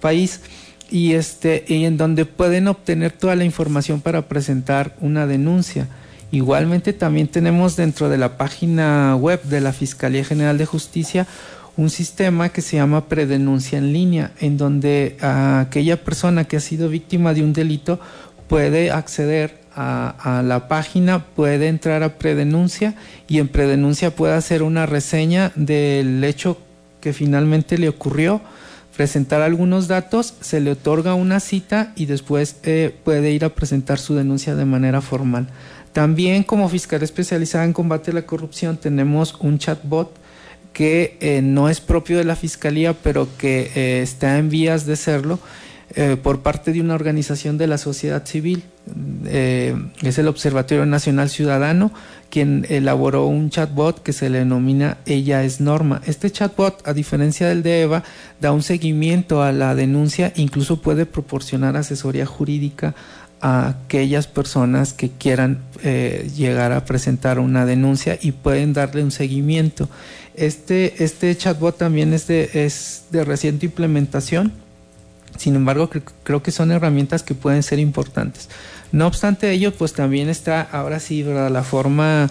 país. 0.00 0.40
Y, 0.88 1.14
este, 1.14 1.64
y 1.66 1.84
en 1.84 1.96
donde 1.96 2.26
pueden 2.26 2.68
obtener 2.68 3.10
toda 3.10 3.34
la 3.34 3.44
información 3.44 4.00
para 4.00 4.22
presentar 4.22 4.94
una 5.00 5.26
denuncia. 5.26 5.88
Igualmente 6.30 6.92
también 6.92 7.28
tenemos 7.28 7.76
dentro 7.76 8.08
de 8.08 8.18
la 8.18 8.36
página 8.36 9.16
web 9.16 9.42
de 9.44 9.60
la 9.60 9.72
Fiscalía 9.72 10.24
General 10.24 10.58
de 10.58 10.66
Justicia 10.66 11.26
un 11.76 11.90
sistema 11.90 12.48
que 12.48 12.62
se 12.62 12.76
llama 12.76 13.06
predenuncia 13.06 13.78
en 13.78 13.92
línea, 13.92 14.32
en 14.40 14.56
donde 14.56 15.18
aquella 15.20 16.02
persona 16.02 16.44
que 16.44 16.56
ha 16.56 16.60
sido 16.60 16.88
víctima 16.88 17.34
de 17.34 17.42
un 17.42 17.52
delito 17.52 18.00
puede 18.48 18.90
acceder 18.90 19.60
a, 19.74 20.38
a, 20.38 20.42
la 20.42 20.68
página, 20.68 21.24
puede 21.24 21.68
entrar 21.68 22.02
a 22.02 22.16
predenuncia 22.16 22.94
y 23.28 23.40
en 23.40 23.48
predenuncia 23.48 24.14
puede 24.14 24.34
hacer 24.34 24.62
una 24.62 24.86
reseña 24.86 25.52
del 25.54 26.24
hecho 26.24 26.56
que 27.00 27.12
finalmente 27.12 27.76
le 27.76 27.90
ocurrió, 27.90 28.40
presentar 28.96 29.42
algunos 29.42 29.86
datos, 29.86 30.34
se 30.40 30.60
le 30.60 30.72
otorga 30.72 31.14
una 31.14 31.40
cita 31.40 31.92
y 31.94 32.06
después 32.06 32.56
eh, 32.62 32.94
puede 33.04 33.32
ir 33.32 33.44
a 33.44 33.50
presentar 33.50 33.98
su 33.98 34.14
denuncia 34.14 34.54
de 34.54 34.64
manera 34.64 35.02
formal. 35.02 35.48
También 35.96 36.42
como 36.42 36.68
fiscal 36.68 37.02
especializada 37.02 37.64
en 37.64 37.72
combate 37.72 38.10
a 38.10 38.14
la 38.14 38.26
corrupción 38.26 38.76
tenemos 38.76 39.34
un 39.40 39.56
chatbot 39.56 40.14
que 40.74 41.16
eh, 41.22 41.40
no 41.40 41.70
es 41.70 41.80
propio 41.80 42.18
de 42.18 42.24
la 42.24 42.36
fiscalía, 42.36 42.92
pero 42.92 43.26
que 43.38 43.70
eh, 43.74 44.02
está 44.02 44.36
en 44.36 44.50
vías 44.50 44.84
de 44.84 44.96
serlo 44.96 45.38
eh, 45.94 46.18
por 46.22 46.42
parte 46.42 46.74
de 46.74 46.82
una 46.82 46.94
organización 46.94 47.56
de 47.56 47.66
la 47.66 47.78
sociedad 47.78 48.26
civil. 48.26 48.64
Es 49.24 50.18
el 50.18 50.28
Observatorio 50.28 50.84
Nacional 50.84 51.30
Ciudadano 51.30 51.90
quien 52.28 52.66
elaboró 52.68 53.26
un 53.26 53.50
chatbot 53.50 54.02
que 54.02 54.12
se 54.12 54.28
le 54.28 54.38
denomina 54.38 54.98
Ella 55.06 55.44
es 55.44 55.60
Norma. 55.60 56.02
Este 56.06 56.30
chatbot, 56.30 56.86
a 56.86 56.92
diferencia 56.92 57.48
del 57.48 57.62
de 57.62 57.82
EVA, 57.82 58.04
da 58.40 58.52
un 58.52 58.62
seguimiento 58.62 59.42
a 59.42 59.52
la 59.52 59.74
denuncia, 59.74 60.32
incluso 60.36 60.82
puede 60.82 61.06
proporcionar 61.06 61.76
asesoría 61.76 62.26
jurídica 62.26 62.94
a 63.40 63.68
aquellas 63.68 64.26
personas 64.26 64.92
que 64.92 65.10
quieran 65.10 65.58
eh, 65.82 66.30
llegar 66.34 66.72
a 66.72 66.84
presentar 66.84 67.38
una 67.38 67.66
denuncia 67.66 68.18
y 68.20 68.32
pueden 68.32 68.72
darle 68.72 69.02
un 69.02 69.10
seguimiento. 69.10 69.88
Este, 70.34 71.02
este 71.04 71.36
chatbot 71.36 71.76
también 71.76 72.12
es 72.12 72.26
de, 72.26 72.50
es 72.54 73.04
de 73.10 73.24
reciente 73.24 73.66
implementación, 73.66 74.52
sin 75.38 75.54
embargo 75.54 75.90
creo, 76.22 76.42
que 76.42 76.50
son 76.50 76.72
herramientas 76.72 77.22
que 77.22 77.34
pueden 77.34 77.62
ser 77.62 77.78
importantes. 77.78 78.48
No 78.92 79.06
obstante 79.06 79.50
ello, 79.50 79.74
pues 79.74 79.92
también 79.92 80.28
está 80.28 80.62
ahora 80.62 81.00
sí 81.00 81.22
¿verdad? 81.22 81.50
la 81.50 81.62
forma 81.62 82.30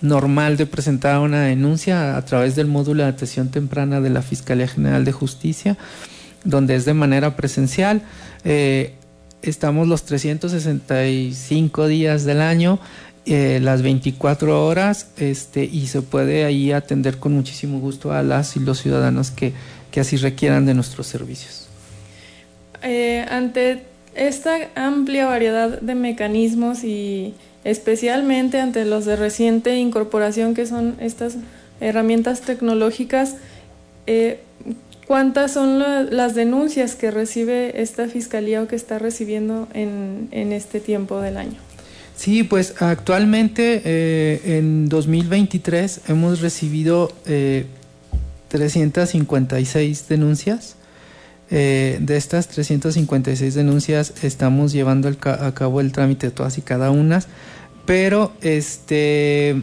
normal 0.00 0.56
de 0.56 0.66
presentar 0.66 1.18
una 1.20 1.42
denuncia 1.42 2.16
a 2.16 2.24
través 2.24 2.56
del 2.56 2.66
módulo 2.66 3.02
de 3.02 3.10
atención 3.10 3.50
temprana 3.50 4.00
de 4.00 4.10
la 4.10 4.22
Fiscalía 4.22 4.68
General 4.68 5.04
de 5.04 5.12
Justicia, 5.12 5.76
donde 6.44 6.74
es 6.76 6.84
de 6.84 6.94
manera 6.94 7.36
presencial. 7.36 8.02
Eh, 8.44 8.94
estamos 9.42 9.88
los 9.88 10.04
365 10.04 11.86
días 11.86 12.24
del 12.24 12.40
año, 12.40 12.78
eh, 13.26 13.60
las 13.62 13.82
24 13.82 14.66
horas, 14.66 15.08
este, 15.16 15.64
y 15.64 15.86
se 15.86 16.02
puede 16.02 16.44
ahí 16.44 16.72
atender 16.72 17.18
con 17.18 17.32
muchísimo 17.32 17.78
gusto 17.80 18.12
a 18.12 18.22
las 18.22 18.56
y 18.56 18.60
los 18.60 18.80
ciudadanos 18.80 19.30
que, 19.30 19.52
que 19.90 20.00
así 20.00 20.16
requieran 20.16 20.66
de 20.66 20.74
nuestros 20.74 21.06
servicios. 21.06 21.68
Eh, 22.82 23.26
ante 23.28 23.84
esta 24.14 24.56
amplia 24.74 25.26
variedad 25.26 25.80
de 25.80 25.94
mecanismos 25.94 26.82
y 26.82 27.34
especialmente 27.64 28.58
ante 28.58 28.84
los 28.84 29.04
de 29.04 29.16
reciente 29.16 29.76
incorporación 29.76 30.54
que 30.54 30.66
son 30.66 30.96
estas 30.98 31.36
herramientas 31.80 32.40
tecnológicas, 32.40 33.36
eh, 34.06 34.40
¿Cuántas 35.10 35.50
son 35.54 35.80
la, 35.80 36.04
las 36.04 36.36
denuncias 36.36 36.94
que 36.94 37.10
recibe 37.10 37.82
esta 37.82 38.06
fiscalía 38.06 38.62
o 38.62 38.68
que 38.68 38.76
está 38.76 39.00
recibiendo 39.00 39.66
en, 39.74 40.28
en 40.30 40.52
este 40.52 40.78
tiempo 40.78 41.20
del 41.20 41.36
año? 41.36 41.56
Sí, 42.14 42.44
pues 42.44 42.80
actualmente 42.80 43.82
eh, 43.84 44.40
en 44.58 44.88
2023 44.88 46.02
hemos 46.06 46.40
recibido 46.40 47.12
eh, 47.26 47.66
356 48.50 50.06
denuncias. 50.06 50.76
Eh, 51.50 51.98
de 52.00 52.16
estas 52.16 52.46
356 52.46 53.52
denuncias 53.52 54.14
estamos 54.22 54.70
llevando 54.70 55.08
el, 55.08 55.18
a 55.24 55.52
cabo 55.52 55.80
el 55.80 55.90
trámite 55.90 56.28
de 56.28 56.30
todas 56.30 56.56
y 56.56 56.62
cada 56.62 56.92
una, 56.92 57.20
pero 57.84 58.30
este 58.42 59.60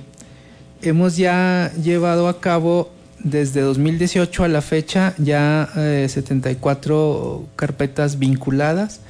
hemos 0.81 1.15
ya 1.15 1.71
llevado 1.81 2.27
a 2.27 2.41
cabo 2.41 2.96
desde 3.19 3.61
2018 3.61 4.43
a 4.43 4.47
la 4.47 4.61
fecha 4.61 5.13
ya 5.17 5.69
eh, 5.75 6.07
74 6.09 7.45
carpetas 7.55 8.19
vinculadas 8.19 9.01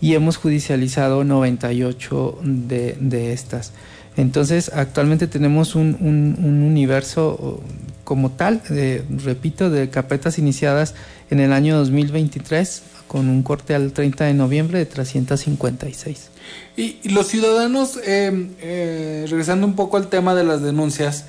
y 0.00 0.14
hemos 0.14 0.36
judicializado 0.36 1.24
98 1.24 2.38
de, 2.42 2.96
de 3.00 3.32
estas. 3.32 3.72
Entonces, 4.16 4.70
actualmente 4.74 5.26
tenemos 5.26 5.74
un, 5.74 5.96
un, 6.00 6.36
un 6.42 6.62
universo 6.62 7.62
como 8.04 8.30
tal, 8.30 8.62
de, 8.68 9.02
repito, 9.24 9.68
de 9.68 9.90
carpetas 9.90 10.38
iniciadas 10.38 10.94
en 11.30 11.40
el 11.40 11.52
año 11.52 11.76
2023 11.76 12.82
con 13.08 13.28
un 13.28 13.42
corte 13.42 13.74
al 13.74 13.92
30 13.92 14.24
de 14.24 14.34
noviembre 14.34 14.78
de 14.78 14.86
356. 14.86 16.30
Y, 16.76 16.98
y 17.02 17.08
los 17.10 17.26
ciudadanos, 17.28 17.98
eh, 18.04 18.48
eh, 18.60 19.26
regresando 19.28 19.66
un 19.66 19.74
poco 19.74 19.96
al 19.96 20.08
tema 20.08 20.34
de 20.34 20.44
las 20.44 20.62
denuncias, 20.62 21.26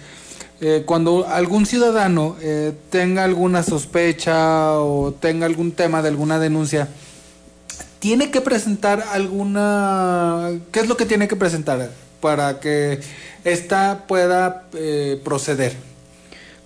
eh, 0.60 0.84
cuando 0.86 1.28
algún 1.28 1.66
ciudadano 1.66 2.36
eh, 2.42 2.74
tenga 2.90 3.24
alguna 3.24 3.62
sospecha 3.64 4.80
o 4.80 5.14
tenga 5.14 5.46
algún 5.46 5.72
tema 5.72 6.02
de 6.02 6.10
alguna 6.10 6.40
denuncia, 6.40 6.88
tiene 8.00 8.32
que 8.32 8.42
presentar 8.42 9.04
alguna... 9.12 10.52
¿Qué 10.72 10.80
es 10.80 10.88
lo 10.88 10.98
que 10.98 11.06
tiene 11.06 11.28
que 11.28 11.36
presentar 11.36 11.92
para 12.22 12.60
que 12.60 13.00
ésta 13.44 14.06
pueda 14.08 14.68
eh, 14.74 15.22
proceder? 15.24 15.76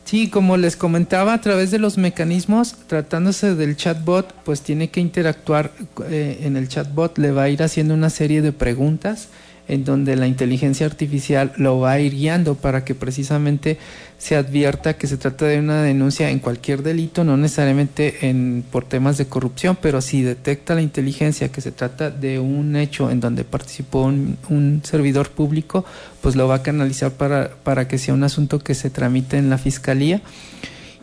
Sí, 0.06 0.30
como 0.30 0.58
les 0.58 0.76
comentaba, 0.76 1.34
a 1.34 1.42
través 1.42 1.72
de 1.72 1.80
los 1.80 1.98
mecanismos, 1.98 2.76
tratándose 2.88 3.56
del 3.56 3.78
chatbot, 3.78 4.34
pues 4.44 4.62
tiene 4.62 4.90
que 4.90 5.00
interactuar 5.00 5.72
eh, 6.10 6.40
en 6.44 6.58
el 6.58 6.68
chatbot, 6.68 7.18
le 7.18 7.32
va 7.32 7.44
a 7.44 7.50
ir 7.50 7.64
haciendo 7.64 7.94
una 7.94 8.10
serie 8.10 8.42
de 8.42 8.52
preguntas 8.52 9.30
en 9.68 9.86
donde 9.86 10.16
la 10.16 10.28
inteligencia 10.28 10.86
artificial 10.86 11.54
lo 11.58 11.80
va 11.80 11.94
a 11.94 12.00
ir 12.00 12.14
guiando 12.14 12.56
para 12.56 12.84
que 12.84 12.96
precisamente 12.96 13.78
se 14.18 14.36
advierta 14.36 14.98
que 14.98 15.08
se 15.08 15.18
trata 15.18 15.46
de 15.46 15.60
una 15.60 15.82
denuncia 15.82 16.30
en 16.30 16.40
cualquier 16.40 16.84
delito, 16.84 17.24
no 17.24 17.38
necesariamente 17.38 18.30
en, 18.30 18.64
por 18.70 18.86
temas 18.86 19.18
de 19.18 19.26
corrupción, 19.26 19.78
pero 19.82 20.02
si 20.02 20.22
detecta 20.22 20.76
la 20.76 20.82
inteligencia 20.82 21.52
que 21.52 21.62
se 21.62 21.72
trata 21.72 22.12
de 22.12 22.38
un 22.38 22.76
hecho 22.76 23.10
en 23.10 23.20
donde 23.20 23.44
participó 23.44 24.04
un, 24.04 24.38
un 24.50 24.82
servidor 24.84 25.30
público, 25.30 25.86
pues 26.22 26.36
lo 26.36 26.48
va 26.48 26.56
a 26.56 26.64
canalizar 26.64 27.12
para, 27.12 27.52
para 27.64 27.88
que 27.88 27.98
sea 27.98 28.14
un 28.14 28.24
asunto 28.24 28.60
que 28.60 28.76
se 28.76 28.90
tramite 28.90 29.38
en 29.38 29.50
la 29.50 29.58
fiscalía. 29.58 30.22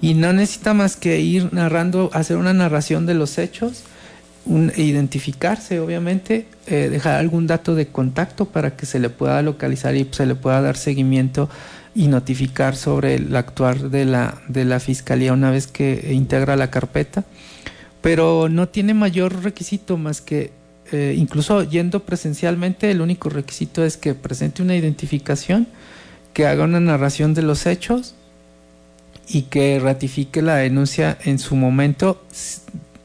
y 0.00 0.14
no 0.14 0.32
necesita 0.32 0.74
más 0.74 0.94
que 0.94 1.20
ir 1.20 1.52
narrando, 1.52 2.10
hacer 2.12 2.36
una 2.36 2.52
narración 2.52 3.04
de 3.04 3.14
los 3.14 3.38
hechos, 3.38 3.82
identificarse 4.76 5.80
obviamente, 5.80 6.46
eh, 6.66 6.88
dejar 6.90 7.16
algún 7.16 7.46
dato 7.46 7.74
de 7.74 7.88
contacto 7.88 8.46
para 8.46 8.76
que 8.76 8.86
se 8.86 8.98
le 8.98 9.10
pueda 9.10 9.42
localizar 9.42 9.94
y 9.94 10.08
se 10.10 10.26
le 10.26 10.34
pueda 10.34 10.60
dar 10.62 10.76
seguimiento 10.76 11.48
y 11.94 12.08
notificar 12.08 12.76
sobre 12.76 13.16
el 13.16 13.34
actuar 13.36 13.90
de 13.90 14.04
la, 14.04 14.40
de 14.48 14.64
la 14.64 14.80
fiscalía 14.80 15.32
una 15.32 15.50
vez 15.50 15.66
que 15.66 16.12
integra 16.12 16.56
la 16.56 16.70
carpeta, 16.70 17.24
pero 18.00 18.48
no 18.48 18.68
tiene 18.68 18.94
mayor 18.94 19.42
requisito 19.42 19.96
más 19.96 20.20
que 20.20 20.52
eh, 20.90 21.14
incluso 21.18 21.64
yendo 21.64 22.00
presencialmente, 22.00 22.90
el 22.90 23.00
único 23.00 23.28
requisito 23.28 23.84
es 23.84 23.96
que 23.96 24.14
presente 24.14 24.62
una 24.62 24.74
identificación, 24.74 25.66
que 26.32 26.46
haga 26.46 26.64
una 26.64 26.80
narración 26.80 27.34
de 27.34 27.42
los 27.42 27.66
hechos 27.66 28.14
y 29.28 29.42
que 29.42 29.78
ratifique 29.78 30.40
la 30.40 30.56
denuncia 30.56 31.18
en 31.24 31.38
su 31.38 31.56
momento. 31.56 32.22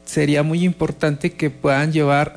Sería 0.04 0.42
muy 0.42 0.64
importante 0.64 1.32
que 1.32 1.50
puedan 1.50 1.92
llevar 1.92 2.36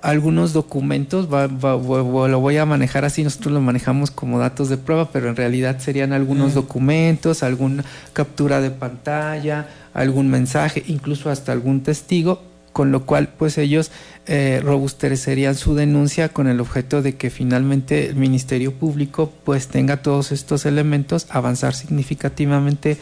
algunos 0.00 0.52
documentos, 0.52 1.28
lo 1.28 2.40
voy 2.40 2.56
a 2.56 2.66
manejar 2.66 3.04
así, 3.04 3.24
nosotros 3.24 3.52
lo 3.52 3.60
manejamos 3.60 4.10
como 4.10 4.38
datos 4.38 4.68
de 4.68 4.76
prueba, 4.76 5.10
pero 5.10 5.28
en 5.28 5.36
realidad 5.36 5.80
serían 5.80 6.12
algunos 6.12 6.54
documentos, 6.54 7.42
alguna 7.42 7.84
captura 8.12 8.60
de 8.60 8.70
pantalla, 8.70 9.68
algún 9.94 10.28
mensaje, 10.28 10.84
incluso 10.86 11.30
hasta 11.30 11.50
algún 11.50 11.82
testigo, 11.82 12.42
con 12.72 12.92
lo 12.92 13.06
cual 13.06 13.30
pues 13.36 13.58
ellos 13.58 13.90
eh, 14.26 14.60
robustecerían 14.62 15.56
su 15.56 15.74
denuncia 15.74 16.28
con 16.28 16.46
el 16.46 16.60
objeto 16.60 17.02
de 17.02 17.16
que 17.16 17.28
finalmente 17.28 18.08
el 18.08 18.14
Ministerio 18.14 18.72
Público 18.74 19.32
pues 19.42 19.66
tenga 19.66 19.96
todos 19.96 20.30
estos 20.30 20.64
elementos, 20.64 21.26
avanzar 21.30 21.74
significativamente 21.74 22.98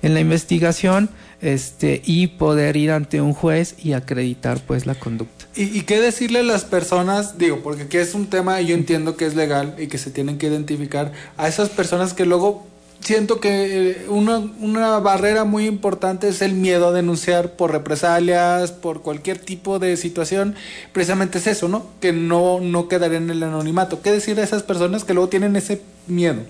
en 0.00 0.14
la 0.14 0.20
investigación 0.20 1.10
este, 1.40 2.02
y 2.04 2.26
poder 2.28 2.76
ir 2.76 2.90
ante 2.90 3.20
un 3.20 3.32
juez 3.32 3.74
y 3.82 3.92
acreditar 3.92 4.60
pues 4.66 4.86
la 4.86 4.94
conducta. 4.94 5.46
¿Y, 5.54 5.82
qué 5.82 6.00
decirle 6.00 6.40
a 6.40 6.42
las 6.44 6.64
personas? 6.64 7.36
Digo, 7.36 7.60
porque 7.62 7.84
aquí 7.84 7.96
es 7.96 8.14
un 8.14 8.26
tema 8.26 8.60
y 8.60 8.66
yo 8.66 8.74
entiendo 8.74 9.16
que 9.16 9.26
es 9.26 9.34
legal 9.34 9.74
y 9.78 9.88
que 9.88 9.98
se 9.98 10.10
tienen 10.10 10.38
que 10.38 10.46
identificar 10.46 11.12
a 11.36 11.48
esas 11.48 11.68
personas 11.68 12.14
que 12.14 12.26
luego 12.26 12.64
siento 13.00 13.40
que 13.40 13.90
eh, 13.90 14.06
una, 14.08 14.38
una, 14.38 14.98
barrera 15.00 15.44
muy 15.44 15.66
importante 15.66 16.28
es 16.28 16.42
el 16.42 16.54
miedo 16.54 16.88
a 16.88 16.92
denunciar 16.92 17.52
por 17.52 17.72
represalias, 17.72 18.70
por 18.70 19.02
cualquier 19.02 19.38
tipo 19.38 19.78
de 19.78 19.96
situación. 19.96 20.54
Precisamente 20.92 21.38
es 21.38 21.46
eso, 21.46 21.68
¿no? 21.68 21.86
Que 22.00 22.12
no, 22.12 22.60
no 22.60 22.88
quedaría 22.88 23.18
en 23.18 23.30
el 23.30 23.42
anonimato. 23.42 24.02
¿Qué 24.02 24.12
decir 24.12 24.38
a 24.38 24.44
esas 24.44 24.62
personas 24.62 25.04
que 25.04 25.14
luego 25.14 25.28
tienen 25.28 25.56
ese 25.56 25.80
miedo? 26.06 26.42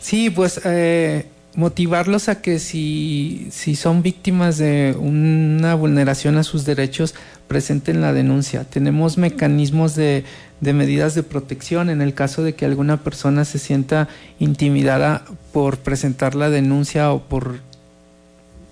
Sí, 0.00 0.30
pues 0.30 0.60
eh, 0.64 1.26
motivarlos 1.54 2.28
a 2.28 2.40
que 2.40 2.58
si, 2.58 3.48
si 3.50 3.76
son 3.76 4.02
víctimas 4.02 4.58
de 4.58 4.96
una 4.98 5.74
vulneración 5.74 6.36
a 6.38 6.44
sus 6.44 6.64
derechos, 6.64 7.14
presenten 7.48 8.00
la 8.00 8.12
denuncia. 8.12 8.64
Tenemos 8.64 9.18
mecanismos 9.18 9.94
de, 9.94 10.24
de 10.60 10.72
medidas 10.72 11.14
de 11.14 11.22
protección 11.22 11.90
en 11.90 12.00
el 12.00 12.14
caso 12.14 12.42
de 12.42 12.54
que 12.54 12.64
alguna 12.64 13.02
persona 13.02 13.44
se 13.44 13.58
sienta 13.58 14.08
intimidada 14.38 15.24
por 15.52 15.78
presentar 15.78 16.34
la 16.34 16.48
denuncia 16.48 17.12
o 17.12 17.22
por 17.22 17.60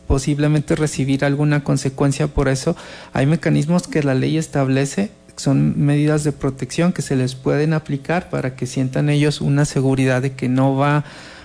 posiblemente 0.06 0.74
recibir 0.74 1.24
alguna 1.24 1.62
consecuencia 1.62 2.26
por 2.26 2.48
eso. 2.48 2.76
Hay 3.12 3.26
mecanismos 3.26 3.86
que 3.86 4.02
la 4.02 4.14
ley 4.14 4.38
establece 4.38 5.10
son 5.40 5.84
medidas 5.84 6.22
de 6.22 6.32
protección 6.32 6.92
que 6.92 7.02
se 7.02 7.16
les 7.16 7.34
pueden 7.34 7.72
aplicar 7.72 8.28
para 8.28 8.54
que 8.54 8.66
sientan 8.66 9.08
ellos 9.08 9.40
una 9.40 9.64
seguridad 9.64 10.20
de 10.22 10.32
que 10.32 10.48
no 10.48 10.76
va 10.76 11.04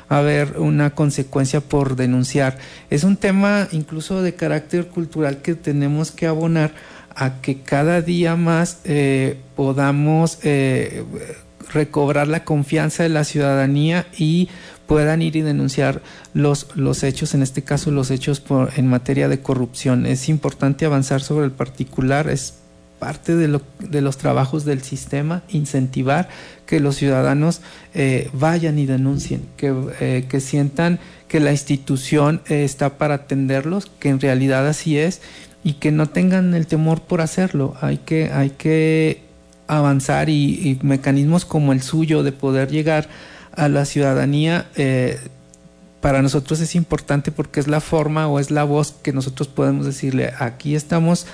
haber 0.10 0.60
una 0.60 0.92
consecuencia 0.92 1.62
por 1.62 1.96
denunciar. 1.96 2.58
Es 2.90 3.04
un 3.04 3.18
tema 3.18 3.68
incluso 3.72 4.22
de 4.22 4.36
carácter 4.36 4.88
cultural 4.88 5.42
que 5.42 5.56
tenemos 5.56 6.12
que 6.12 6.28
abonar 6.28 6.74
a 7.16 7.42
que 7.42 7.62
cada 7.62 8.02
día 8.02 8.36
más 8.36 8.80
eh, 8.84 9.38
podamos 9.56 10.40
eh, 10.44 11.04
recobrar 11.74 12.28
la 12.28 12.44
confianza 12.44 13.04
de 13.04 13.10
la 13.10 13.24
ciudadanía 13.24 14.06
y 14.18 14.50
puedan 14.86 15.22
ir 15.22 15.36
y 15.36 15.42
denunciar 15.42 16.02
los, 16.34 16.68
los 16.76 17.04
hechos, 17.04 17.34
en 17.34 17.42
este 17.42 17.64
caso 17.64 17.92
los 17.92 18.12
hechos 18.12 18.40
por, 18.40 18.72
en 18.78 18.88
materia 18.88 19.28
de 19.28 19.40
corrupción. 19.40 20.06
Es 20.06 20.30
importante 20.30 20.86
avanzar 20.86 21.22
sobre 21.22 21.46
el 21.46 21.52
particular, 21.52 22.30
es 22.30 22.56
parte 23.06 23.36
de, 23.36 23.48
lo, 23.48 23.62
de 23.78 24.02
los 24.02 24.18
trabajos 24.18 24.66
del 24.66 24.82
sistema, 24.82 25.44
incentivar 25.50 26.28
que 26.66 26.80
los 26.80 26.96
ciudadanos 26.96 27.62
eh, 27.94 28.32
vayan 28.34 28.80
y 28.80 28.88
denuncien, 28.88 29.46
que, 29.58 29.76
eh, 30.00 30.40
sientan 30.40 30.98
que 31.28 31.40
la 31.40 31.52
institución 31.52 32.42
eh, 32.50 32.64
está 32.64 32.98
para 32.98 33.14
atenderlos, 33.14 33.92
que 34.00 34.10
en 34.10 34.20
realidad 34.20 34.68
así 34.68 34.98
es, 34.98 35.22
y 35.64 35.74
que 35.74 35.92
no 35.92 36.08
tengan 36.08 36.56
el 36.56 36.66
temor 36.66 37.02
por 37.02 37.22
hacerlo. 37.22 37.76
Hay 37.80 37.98
que, 38.00 38.32
hay 38.34 38.50
que 38.50 39.22
avanzar 39.68 40.28
y, 40.28 40.80
mecanismos 40.82 41.46
como 41.46 41.74
el 41.74 41.84
suyo 41.84 42.24
de 42.24 42.32
poder 42.32 42.72
llegar 42.72 43.08
a 43.56 43.70
la 43.70 43.86
ciudadanía 43.86 44.66
para 46.06 46.22
nosotros 46.22 46.60
es 46.60 46.76
importante 46.76 47.32
porque 47.32 47.60
es 47.60 47.68
la 47.68 47.82
forma 47.82 48.28
o 48.28 48.40
es 48.40 48.52
la 48.52 48.64
voz 48.64 48.94
que 49.02 49.12
nosotros 49.12 49.48
podemos 49.48 49.88
decirle 49.88 50.34
aquí 50.38 50.76
estamos 50.76 51.26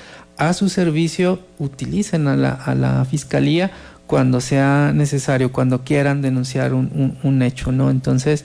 a 0.42 0.54
su 0.54 0.70
servicio, 0.70 1.40
utilicen 1.60 2.28
a 2.28 2.36
la, 2.36 2.54
a 2.54 2.74
la 2.74 3.06
fiscalía 3.06 3.70
cuando 4.08 4.42
sea 4.42 4.92
necesario, 4.92 5.52
cuando 5.52 5.84
quieran 5.84 6.24
denunciar 6.24 6.74
un, 6.74 7.16
un, 7.22 7.42
hecho, 7.44 7.72
¿no? 7.72 7.92
Entonces, 7.92 8.44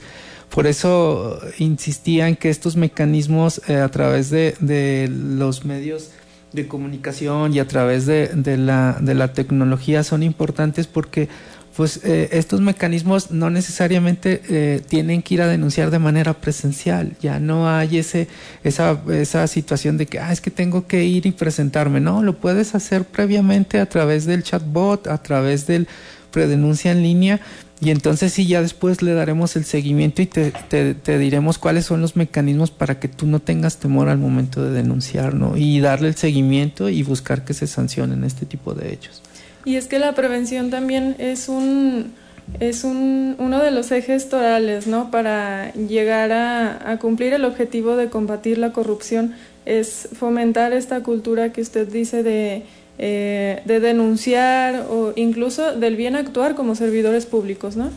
por 0.53 0.67
eso 0.67 1.39
insistía 1.57 2.27
en 2.27 2.35
que 2.35 2.49
estos 2.49 2.75
mecanismos 2.75 3.61
eh, 3.67 3.77
a 3.77 3.89
través 3.89 4.29
de, 4.29 4.53
de, 4.59 5.09
los 5.11 5.65
medios 5.65 6.11
de 6.53 6.67
comunicación 6.67 7.55
y 7.55 7.59
a 7.59 7.67
través 7.67 8.05
de, 8.05 8.27
de, 8.27 8.57
la, 8.57 8.99
de 9.01 9.15
la 9.15 9.33
tecnología 9.33 10.03
son 10.03 10.21
importantes 10.21 10.85
porque 10.85 11.29
pues 11.77 12.01
eh, 12.03 12.29
estos 12.31 12.59
mecanismos 12.59 13.29
no 13.29 13.51
necesariamente 13.51 14.41
eh, 14.49 14.81
tienen 14.89 15.21
que 15.21 15.35
ir 15.35 15.43
a 15.43 15.47
denunciar 15.47 15.91
de 15.91 15.99
manera 15.99 16.33
presencial. 16.33 17.15
Ya 17.21 17.39
no 17.39 17.69
hay 17.69 17.99
ese, 17.99 18.27
esa, 18.63 18.99
esa 19.11 19.45
situación 19.45 19.95
de 19.95 20.07
que, 20.07 20.19
ah, 20.19 20.31
es 20.31 20.41
que 20.41 20.49
tengo 20.49 20.87
que 20.87 21.05
ir 21.05 21.27
y 21.27 21.31
presentarme. 21.31 21.99
No, 21.99 22.23
lo 22.23 22.39
puedes 22.39 22.73
hacer 22.73 23.05
previamente 23.05 23.79
a 23.79 23.85
través 23.85 24.25
del 24.25 24.41
chatbot, 24.41 25.05
a 25.05 25.21
través 25.21 25.67
del 25.67 25.87
predenuncia 26.31 26.91
en 26.91 27.03
línea. 27.03 27.41
Y 27.79 27.91
entonces 27.91 28.33
sí, 28.33 28.47
ya 28.47 28.63
después 28.63 29.03
le 29.03 29.13
daremos 29.13 29.55
el 29.55 29.63
seguimiento 29.63 30.23
y 30.23 30.25
te, 30.25 30.49
te, 30.49 30.95
te, 30.95 31.19
diremos 31.19 31.59
cuáles 31.59 31.85
son 31.85 32.01
los 32.01 32.15
mecanismos 32.15 32.71
para 32.71 32.99
que 32.99 33.07
tú 33.07 33.27
no 33.27 33.39
tengas 33.39 33.77
temor 33.77 34.09
al 34.09 34.17
momento 34.17 34.63
de 34.63 34.71
denunciar, 34.71 35.35
¿no? 35.35 35.55
Y 35.55 35.79
darle 35.79 36.07
el 36.07 36.15
seguimiento 36.15 36.89
y 36.89 37.03
buscar 37.03 37.45
que 37.45 37.53
se 37.53 37.67
sancionen 37.67 38.23
este 38.23 38.47
tipo 38.47 38.73
de 38.73 38.93
hechos. 38.93 39.21
Y 39.67 39.75
es 39.75 39.87
que 39.87 39.99
la 39.99 40.13
prevención 40.13 40.69
también 40.69 41.17
es 41.19 41.49
un 41.49 42.13
es 42.61 42.85
un, 42.85 43.35
uno 43.37 43.61
de 43.61 43.71
los 43.71 43.91
ejes 43.91 44.29
torales, 44.29 44.87
¿no? 44.87 45.11
Para 45.11 45.73
llegar 45.73 46.31
a, 46.31 46.97
cumplir 47.01 47.33
el 47.33 47.43
objetivo 47.43 47.97
de 47.97 48.07
combatir 48.07 48.59
la 48.59 48.71
corrupción 48.71 49.33
es 49.65 50.07
fomentar 50.17 50.71
esta 50.71 51.03
cultura 51.03 51.51
que 51.51 51.59
usted 51.59 51.85
dice 51.89 52.23
de, 52.23 52.63
eh, 52.97 53.61
de 53.65 53.81
denunciar 53.81 54.85
o 54.89 55.11
incluso 55.17 55.75
del 55.75 55.97
bien 55.97 56.15
actuar 56.15 56.55
como 56.55 56.73
servidores 56.73 57.25
públicos, 57.25 57.75
¿no? 57.75 57.89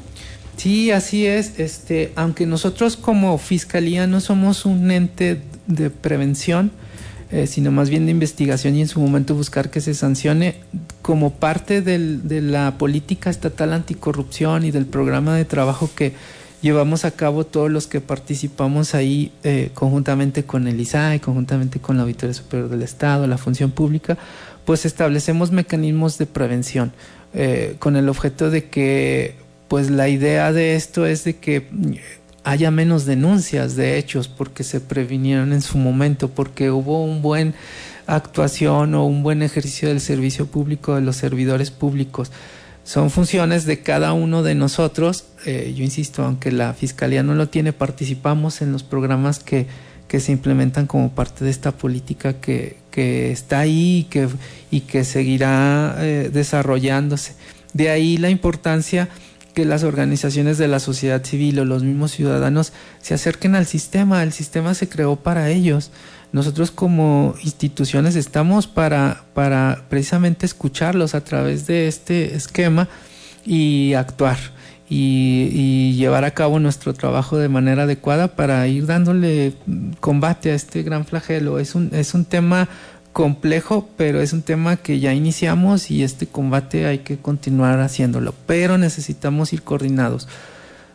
Sí, 0.56 0.90
así 0.90 1.24
es. 1.24 1.61
Este, 1.61 2.11
aunque 2.16 2.46
nosotros 2.46 2.96
como 2.96 3.38
fiscalía 3.38 4.09
no 4.09 4.20
somos 4.20 4.64
un 4.66 4.90
ente 4.90 5.40
de 5.68 5.90
prevención, 5.90 6.72
eh, 7.32 7.46
sino 7.46 7.70
más 7.70 7.90
bien 7.90 8.06
de 8.06 8.12
investigación 8.12 8.74
y 8.74 8.80
en 8.80 8.88
su 8.88 9.00
momento 9.00 9.34
buscar 9.34 9.70
que 9.70 9.80
se 9.80 9.94
sancione 9.94 10.56
como 11.02 11.30
parte 11.34 11.80
de 11.82 12.40
la 12.40 12.76
política 12.76 13.30
estatal 13.30 13.72
anticorrupción 13.72 14.64
y 14.64 14.70
del 14.70 14.86
programa 14.86 15.36
de 15.36 15.44
trabajo 15.44 15.90
que 15.94 16.12
llevamos 16.62 17.04
a 17.04 17.12
cabo 17.12 17.44
todos 17.44 17.70
los 17.70 17.86
que 17.86 18.00
participamos 18.00 18.94
ahí 18.94 19.32
eh, 19.44 19.70
conjuntamente 19.74 20.44
con 20.44 20.66
el 20.66 20.80
ISAE, 20.80 21.20
conjuntamente 21.20 21.78
con 21.80 21.96
la 21.96 22.02
Auditoría 22.02 22.34
Superior 22.34 22.68
del 22.68 22.82
Estado, 22.82 23.26
la 23.26 23.38
Función 23.38 23.70
Pública, 23.70 24.18
pues 24.64 24.84
establecemos 24.84 25.52
mecanismos 25.52 26.18
de 26.18 26.26
prevención 26.26 26.92
eh, 27.32 27.76
con 27.78 27.96
el 27.96 28.08
objeto 28.08 28.50
de 28.50 28.68
que 28.68 29.36
pues 29.68 29.88
la 29.88 30.08
idea 30.08 30.52
de 30.52 30.74
esto 30.74 31.06
es 31.06 31.22
de 31.22 31.36
que 31.36 31.68
haya 32.44 32.70
menos 32.70 33.05
denuncias 33.05 33.76
de 33.76 33.98
hechos 33.98 34.29
porque 34.29 34.64
se 34.64 34.81
previnieron 34.81 35.53
en 35.53 35.62
su 35.62 35.79
momento, 35.79 36.31
porque 36.31 36.70
hubo 36.70 37.05
un 37.05 37.22
buen 37.22 37.55
actuación 38.07 38.94
o 38.94 39.05
un 39.05 39.22
buen 39.22 39.42
ejercicio 39.42 39.88
del 39.88 40.00
servicio 40.00 40.46
público 40.46 40.94
de 40.94 41.03
los 41.03 41.16
servidores 41.16 41.70
públicos. 41.70 42.31
Son 42.83 43.11
funciones 43.11 43.66
de 43.66 43.81
cada 43.81 44.12
uno 44.14 44.42
de 44.42 44.55
nosotros. 44.55 45.26
Eh, 45.46 45.74
yo 45.76 45.85
insisto, 45.85 46.24
aunque 46.24 46.50
la 46.50 46.74
Fiscalía 46.74 47.22
no 47.22 47.35
lo 47.35 47.48
tiene, 47.48 47.72
participamos 47.72 48.62
en 48.62 48.72
los 48.72 48.83
programas 48.83 49.38
que, 49.38 49.66
que 50.09 50.18
se 50.18 50.33
implementan 50.33 50.87
como 50.87 51.12
parte 51.12 51.44
de 51.44 51.50
esta 51.50 51.72
política 51.72 52.40
que, 52.40 52.79
que 52.90 53.31
está 53.31 53.61
ahí 53.61 53.98
y 53.98 54.05
que, 54.05 54.29
y 54.70 54.81
que 54.81 55.05
seguirá 55.05 55.96
eh, 55.98 56.31
desarrollándose. 56.33 57.35
De 57.74 57.90
ahí 57.90 58.16
la 58.16 58.31
importancia 58.31 59.09
que 59.54 59.64
las 59.64 59.82
organizaciones 59.82 60.58
de 60.58 60.68
la 60.68 60.80
sociedad 60.80 61.24
civil 61.24 61.58
o 61.58 61.64
los 61.64 61.82
mismos 61.82 62.12
ciudadanos 62.12 62.72
se 63.00 63.14
acerquen 63.14 63.54
al 63.54 63.66
sistema. 63.66 64.22
El 64.22 64.32
sistema 64.32 64.74
se 64.74 64.88
creó 64.88 65.16
para 65.16 65.50
ellos. 65.50 65.90
Nosotros 66.32 66.70
como 66.70 67.34
instituciones 67.42 68.14
estamos 68.14 68.66
para, 68.66 69.24
para 69.34 69.84
precisamente 69.88 70.46
escucharlos 70.46 71.14
a 71.14 71.24
través 71.24 71.66
de 71.66 71.88
este 71.88 72.36
esquema 72.36 72.88
y 73.44 73.94
actuar. 73.94 74.38
Y, 74.92 75.94
llevar 75.94 76.24
a 76.24 76.32
cabo 76.32 76.58
nuestro 76.58 76.94
trabajo 76.94 77.36
de 77.36 77.48
manera 77.48 77.84
adecuada 77.84 78.34
para 78.34 78.66
ir 78.66 78.86
dándole 78.86 79.54
combate 80.00 80.50
a 80.50 80.54
este 80.54 80.82
gran 80.82 81.04
flagelo. 81.04 81.60
Es 81.60 81.76
un, 81.76 81.90
es 81.92 82.14
un 82.14 82.24
tema 82.24 82.68
complejo, 83.20 83.87
pero 83.98 84.22
es 84.22 84.33
un 84.33 84.40
tema 84.40 84.78
que 84.78 84.98
ya 84.98 85.12
iniciamos 85.12 85.90
y 85.90 86.02
este 86.02 86.26
combate 86.26 86.87
hay 86.87 87.00
que 87.00 87.18
continuar 87.18 87.78
haciéndolo, 87.80 88.35
pero 88.46 88.78
necesitamos 88.78 89.52
ir 89.52 89.62
coordinados, 89.62 90.26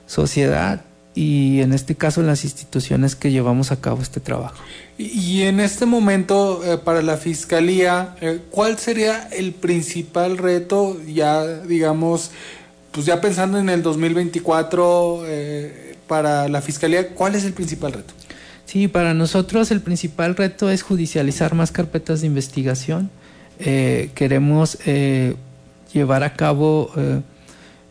sociedad 0.07 0.81
y 1.13 1.61
en 1.61 1.71
este 1.71 1.93
caso 1.93 2.23
las 2.23 2.43
instituciones 2.43 3.15
que 3.15 3.29
llevamos 3.29 3.71
a 3.71 3.79
cabo 3.79 4.01
este 4.01 4.19
trabajo. 4.19 4.55
Y, 4.97 5.43
en 5.43 5.59
este 5.59 5.85
momento 5.85 6.63
eh, 6.65 6.79
para 6.79 7.03
la 7.03 7.17
Fiscalía, 7.17 8.15
eh, 8.21 8.39
¿cuál 8.49 8.79
sería 8.79 9.27
el 9.27 9.53
principal 9.53 10.39
reto 10.39 10.99
ya, 11.05 11.45
digamos, 11.45 12.31
pues 12.89 13.05
ya 13.05 13.21
pensando 13.21 13.59
en 13.59 13.69
el 13.69 13.83
2024 13.83 15.21
eh, 15.27 15.95
para 16.07 16.49
la 16.49 16.63
Fiscalía, 16.63 17.09
¿cuál 17.09 17.35
es 17.35 17.45
el 17.45 17.53
principal 17.53 17.93
reto? 17.93 18.15
Sí, 18.65 18.87
para 18.87 19.13
nosotros 19.13 19.71
el 19.71 19.81
principal 19.81 20.35
reto 20.35 20.69
es 20.69 20.81
judicializar 20.81 21.53
más 21.53 21.71
carpetas 21.71 22.21
de 22.21 22.27
investigación. 22.27 23.09
Eh, 23.59 24.09
queremos 24.15 24.77
eh, 24.85 25.35
llevar 25.93 26.23
a 26.23 26.33
cabo 26.33 26.91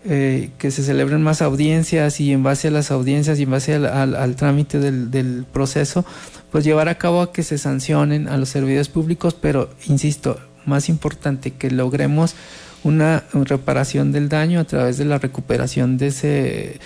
eh, 0.04 0.50
que 0.58 0.70
se 0.70 0.82
celebren 0.82 1.22
más 1.22 1.40
audiencias 1.42 2.20
y 2.20 2.32
en 2.32 2.42
base 2.42 2.68
a 2.68 2.70
las 2.70 2.90
audiencias 2.90 3.38
y 3.38 3.44
en 3.44 3.50
base 3.50 3.74
al, 3.74 4.36
trámite 4.36 4.78
del, 4.80 5.10
del, 5.10 5.46
proceso, 5.50 6.04
pues 6.50 6.64
llevar 6.64 6.88
a 6.88 6.98
cabo 6.98 7.22
a 7.22 7.32
que 7.32 7.42
se 7.42 7.56
sancionen 7.56 8.28
a 8.28 8.36
los 8.36 8.50
servidores 8.50 8.88
públicos, 8.88 9.34
pero 9.40 9.70
insisto, 9.86 10.38
más 10.66 10.88
importante 10.88 11.52
que 11.52 11.70
logremos 11.70 12.34
una 12.82 13.24
reparación 13.32 14.12
del 14.12 14.28
daño 14.28 14.60
a 14.60 14.64
través 14.64 14.98
de 14.98 15.06
la 15.06 15.18
recuperación 15.18 15.96
de 15.96 16.08
ese 16.08 16.80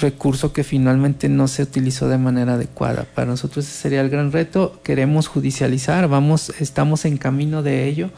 recurso 0.00 0.52
que 0.52 0.64
finalmente 0.64 1.28
no 1.28 1.48
se 1.48 1.62
utilizó 1.62 2.08
de 2.08 2.18
manera 2.18 2.54
adecuada. 2.54 3.06
Para 3.14 3.28
nosotros 3.28 3.64
ese 3.64 3.76
sería 3.76 4.00
el 4.00 4.10
gran 4.10 4.32
reto. 4.32 4.80
Queremos 4.82 5.28
judicializar, 5.28 6.08
vamos, 6.08 6.52
estamos 6.60 7.04
en 7.04 7.16
camino 7.16 7.62
de 7.62 7.88
ello 7.88 8.10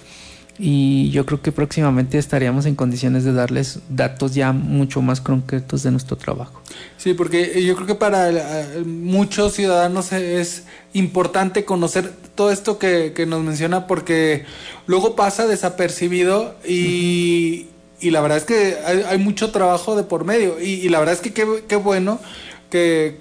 y 0.62 1.10
yo 1.10 1.24
creo 1.24 1.40
que 1.40 1.52
próximamente 1.52 2.18
estaríamos 2.18 2.66
en 2.66 2.74
condiciones 2.74 3.24
de 3.24 3.32
darles 3.32 3.80
datos 3.88 4.34
ya 4.34 4.52
mucho 4.52 5.00
más 5.00 5.22
concretos 5.22 5.82
de 5.82 5.90
nuestro 5.90 6.16
trabajo. 6.16 6.60
Sí, 6.98 7.14
porque 7.14 7.64
yo 7.64 7.74
creo 7.76 7.86
que 7.86 7.94
para 7.94 8.30
eh, 8.30 8.82
muchos 8.84 9.54
ciudadanos 9.54 10.12
es 10.12 10.64
importante 10.92 11.64
conocer 11.64 12.12
todo 12.34 12.50
esto 12.50 12.78
que, 12.78 13.14
que 13.14 13.24
nos 13.24 13.42
menciona 13.42 13.86
porque 13.86 14.44
luego 14.86 15.16
pasa 15.16 15.46
desapercibido 15.46 16.54
y, 16.66 17.68
y 18.00 18.10
la 18.10 18.20
verdad 18.20 18.38
es 18.38 18.44
que 18.44 18.76
hay, 19.08 19.18
mucho 19.18 19.50
trabajo 19.50 19.96
de 19.96 20.02
por 20.02 20.24
medio. 20.24 20.60
Y, 20.60 20.88
la 20.88 20.98
verdad 20.98 21.14
es 21.14 21.20
que 21.20 21.32
qué, 21.32 21.76
bueno 21.76 22.20
que, 22.70 23.18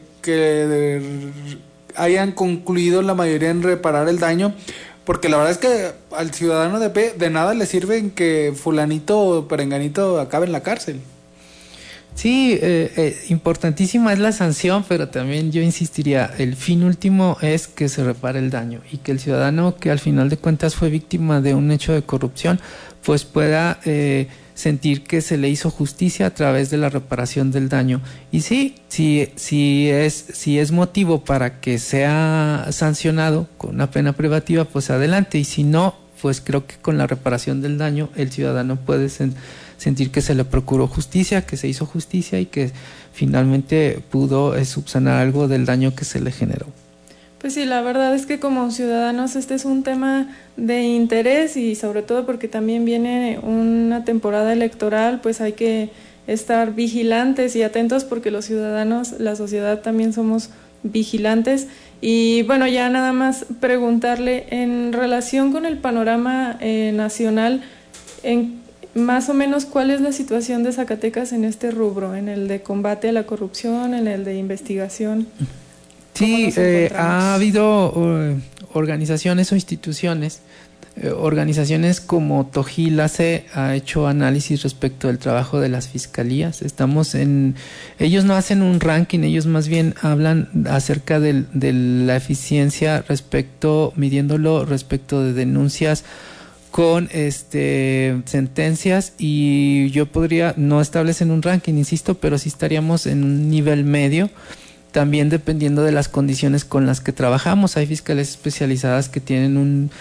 hayan 1.95 2.31
concluido 2.31 3.01
la 3.01 3.13
mayoría 3.13 3.49
en 3.49 3.63
reparar 3.63 4.07
el 4.07 4.19
daño. 4.19 4.53
Porque 5.05 5.27
la 5.27 5.37
verdad 5.37 5.53
es 5.53 5.57
que 5.57 5.91
al 6.15 6.33
ciudadano 6.33 6.79
de 6.79 6.91
P 6.91 7.13
de 7.17 7.29
nada 7.31 7.55
le 7.55 7.65
sirve 7.65 8.11
que 8.11 8.53
fulanito 8.55 9.19
o 9.19 9.47
perenganito 9.47 10.19
acabe 10.19 10.45
en 10.45 10.51
la 10.51 10.61
cárcel. 10.61 11.01
Sí, 12.13 12.59
eh, 12.61 12.91
eh, 12.97 13.17
importantísima 13.29 14.11
es 14.11 14.19
la 14.19 14.31
sanción, 14.31 14.83
pero 14.87 15.07
también 15.07 15.51
yo 15.51 15.61
insistiría, 15.61 16.29
el 16.37 16.55
fin 16.55 16.83
último 16.83 17.37
es 17.41 17.67
que 17.67 17.87
se 17.87 18.03
repare 18.03 18.39
el 18.39 18.49
daño 18.49 18.81
y 18.91 18.97
que 18.97 19.11
el 19.13 19.19
ciudadano 19.19 19.77
que 19.77 19.89
al 19.89 19.99
final 19.99 20.29
de 20.29 20.37
cuentas 20.37 20.75
fue 20.75 20.89
víctima 20.89 21.39
de 21.39 21.55
un 21.55 21.71
hecho 21.71 21.93
de 21.93 22.01
corrupción, 22.01 22.59
pues 23.05 23.23
pueda 23.23 23.79
eh, 23.85 24.27
sentir 24.59 25.03
que 25.03 25.21
se 25.21 25.37
le 25.37 25.47
hizo 25.47 25.71
justicia 25.71 26.25
a 26.25 26.33
través 26.33 26.69
de 26.69 26.75
la 26.75 26.89
reparación 26.89 27.49
del 27.49 27.69
daño. 27.69 28.01
Y 28.29 28.41
sí, 28.41 28.75
si, 28.89 29.29
si, 29.37 29.89
es, 29.89 30.25
si 30.33 30.59
es 30.59 30.73
motivo 30.73 31.23
para 31.23 31.61
que 31.61 31.79
sea 31.79 32.67
sancionado 32.71 33.47
con 33.57 33.75
una 33.75 33.89
pena 33.89 34.11
privativa, 34.11 34.65
pues 34.65 34.89
adelante. 34.89 35.37
Y 35.37 35.45
si 35.45 35.63
no, 35.63 35.95
pues 36.21 36.41
creo 36.41 36.67
que 36.67 36.75
con 36.75 36.97
la 36.97 37.07
reparación 37.07 37.61
del 37.61 37.77
daño 37.77 38.09
el 38.17 38.31
ciudadano 38.31 38.75
puede 38.75 39.07
sentir 39.07 40.11
que 40.11 40.21
se 40.21 40.35
le 40.35 40.43
procuró 40.43 40.87
justicia, 40.87 41.45
que 41.45 41.55
se 41.55 41.69
hizo 41.69 41.85
justicia 41.85 42.37
y 42.41 42.45
que 42.45 42.73
finalmente 43.13 44.03
pudo 44.11 44.57
eh, 44.57 44.65
subsanar 44.65 45.21
algo 45.21 45.47
del 45.47 45.65
daño 45.65 45.95
que 45.95 46.03
se 46.03 46.19
le 46.19 46.33
generó. 46.33 46.67
Pues 47.39 47.53
sí, 47.53 47.63
la 47.63 47.81
verdad 47.81 48.13
es 48.13 48.25
que 48.25 48.39
como 48.39 48.69
ciudadanos 48.69 49.37
este 49.37 49.55
es 49.55 49.63
un 49.63 49.83
tema 49.83 50.27
de 50.57 50.83
interés 50.83 51.55
y 51.55 51.75
sobre 51.75 52.01
todo 52.01 52.25
porque 52.25 52.49
también 52.49 52.83
viene 52.83 53.39
una 53.41 54.03
temporada 54.03 54.51
electoral, 54.51 55.21
pues 55.21 55.39
hay 55.39 55.53
que 55.53 55.89
estar 56.27 56.75
vigilantes 56.75 57.55
y 57.55 57.63
atentos 57.63 58.03
porque 58.03 58.29
los 58.29 58.43
ciudadanos, 58.43 59.19
la 59.19 59.37
sociedad 59.37 59.79
también 59.79 60.11
somos 60.11 60.49
vigilantes. 60.83 61.67
Y 62.01 62.43
bueno, 62.43 62.67
ya 62.67 62.89
nada 62.89 63.13
más 63.13 63.45
preguntarle 63.61 64.47
en 64.51 64.91
relación 64.91 65.53
con 65.53 65.65
el 65.65 65.77
panorama 65.77 66.57
eh, 66.59 66.91
nacional, 66.93 67.61
en 68.23 68.59
más 68.95 69.29
o 69.29 69.33
menos 69.33 69.65
cuál 69.65 69.91
es 69.91 70.01
la 70.01 70.11
situación 70.11 70.63
de 70.63 70.73
Zacatecas 70.73 71.31
en 71.31 71.45
este 71.45 71.71
rubro, 71.71 72.15
en 72.15 72.27
el 72.27 72.49
de 72.49 72.61
combate 72.61 73.09
a 73.09 73.11
la 73.13 73.23
corrupción, 73.23 73.93
en 73.93 74.07
el 74.07 74.25
de 74.25 74.37
investigación. 74.37 75.27
Sí, 76.19 76.53
eh, 76.57 76.91
ha 76.97 77.33
habido 77.33 77.93
eh, 77.95 78.35
organizaciones 78.73 79.53
o 79.53 79.55
instituciones, 79.55 80.41
eh, 80.97 81.11
organizaciones 81.11 82.01
como 82.01 82.45
Tojil 82.45 82.99
AC 82.99 83.45
ha 83.53 83.73
hecho 83.73 84.05
análisis 84.05 84.61
respecto 84.63 85.07
del 85.07 85.17
trabajo 85.17 85.61
de 85.61 85.69
las 85.69 85.87
fiscalías. 85.87 86.61
Estamos 86.61 87.15
en, 87.15 87.55
ellos 87.99 88.25
no 88.25 88.35
hacen 88.35 88.63
un 88.63 88.81
ranking, 88.81 89.19
ellos 89.19 89.45
más 89.45 89.69
bien 89.69 89.95
hablan 90.01 90.49
acerca 90.69 91.21
de 91.21 91.45
la 91.53 92.17
eficiencia 92.17 93.01
respecto, 93.07 93.93
midiéndolo 93.95 94.65
respecto 94.65 95.23
de 95.23 95.31
denuncias 95.31 96.03
con 96.69 97.07
este 97.13 98.21
sentencias 98.25 99.13
y 99.17 99.89
yo 99.91 100.05
podría 100.05 100.53
no 100.57 100.81
establecer 100.81 101.29
un 101.29 101.41
ranking, 101.41 101.75
insisto, 101.75 102.15
pero 102.15 102.37
sí 102.37 102.49
estaríamos 102.49 103.05
en 103.05 103.23
un 103.23 103.49
nivel 103.49 103.85
medio 103.85 104.29
también 104.91 105.29
dependiendo 105.29 105.83
de 105.83 105.91
las 105.91 106.09
condiciones 106.09 106.65
con 106.65 106.85
las 106.85 107.01
que 107.01 107.11
trabajamos. 107.11 107.77
Hay 107.77 107.85
fiscales 107.85 108.29
especializadas 108.29 109.09
que 109.09 109.19
tienen 109.19 109.57
un 109.57 109.91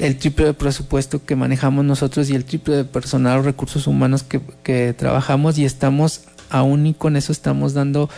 el 0.00 0.16
triple 0.16 0.46
de 0.46 0.54
presupuesto 0.54 1.24
que 1.24 1.36
manejamos 1.36 1.84
nosotros 1.84 2.30
y 2.30 2.34
el 2.34 2.44
triple 2.44 2.76
de 2.76 2.84
personal 2.84 3.40
o 3.40 3.42
recursos 3.42 3.86
humanos 3.86 4.24
que, 4.24 4.94
trabajamos 4.94 5.58
y 5.58 5.64
estamos 5.64 6.22
aún 6.48 6.86
y 6.86 6.94
con 6.94 7.16
eso 7.16 7.32
estamos 7.32 7.74
dando 7.74 8.08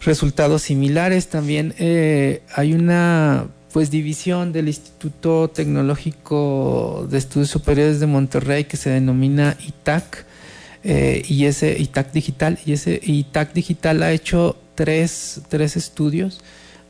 resultados 0.00 0.62
similares. 0.62 1.28
También 1.28 1.74
eh, 1.78 2.42
hay 2.54 2.72
una 2.72 3.46
pues 3.72 3.90
división 3.90 4.52
del 4.52 4.68
Instituto 4.68 5.48
Tecnológico 5.48 7.06
de 7.10 7.18
Estudios 7.18 7.50
Superiores 7.50 8.00
de 8.00 8.06
Monterrey 8.06 8.64
que 8.64 8.78
se 8.78 8.88
denomina 8.88 9.56
ITAC 9.66 10.24
eh, 10.82 11.22
y 11.28 11.44
ese 11.44 11.78
ITAC 11.78 12.12
Digital 12.12 12.58
y 12.64 12.72
ese 12.72 12.98
ITAC 13.02 13.52
Digital 13.52 14.02
ha 14.02 14.12
hecho 14.12 14.56
tres, 14.78 15.40
tres 15.48 15.76
estudios 15.76 16.38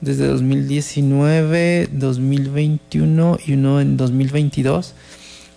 desde 0.03 0.27
2019, 0.27 1.89
2021 1.91 3.39
y 3.47 3.55
uno 3.55 3.81
en 3.81 3.97
2022. 3.97 4.93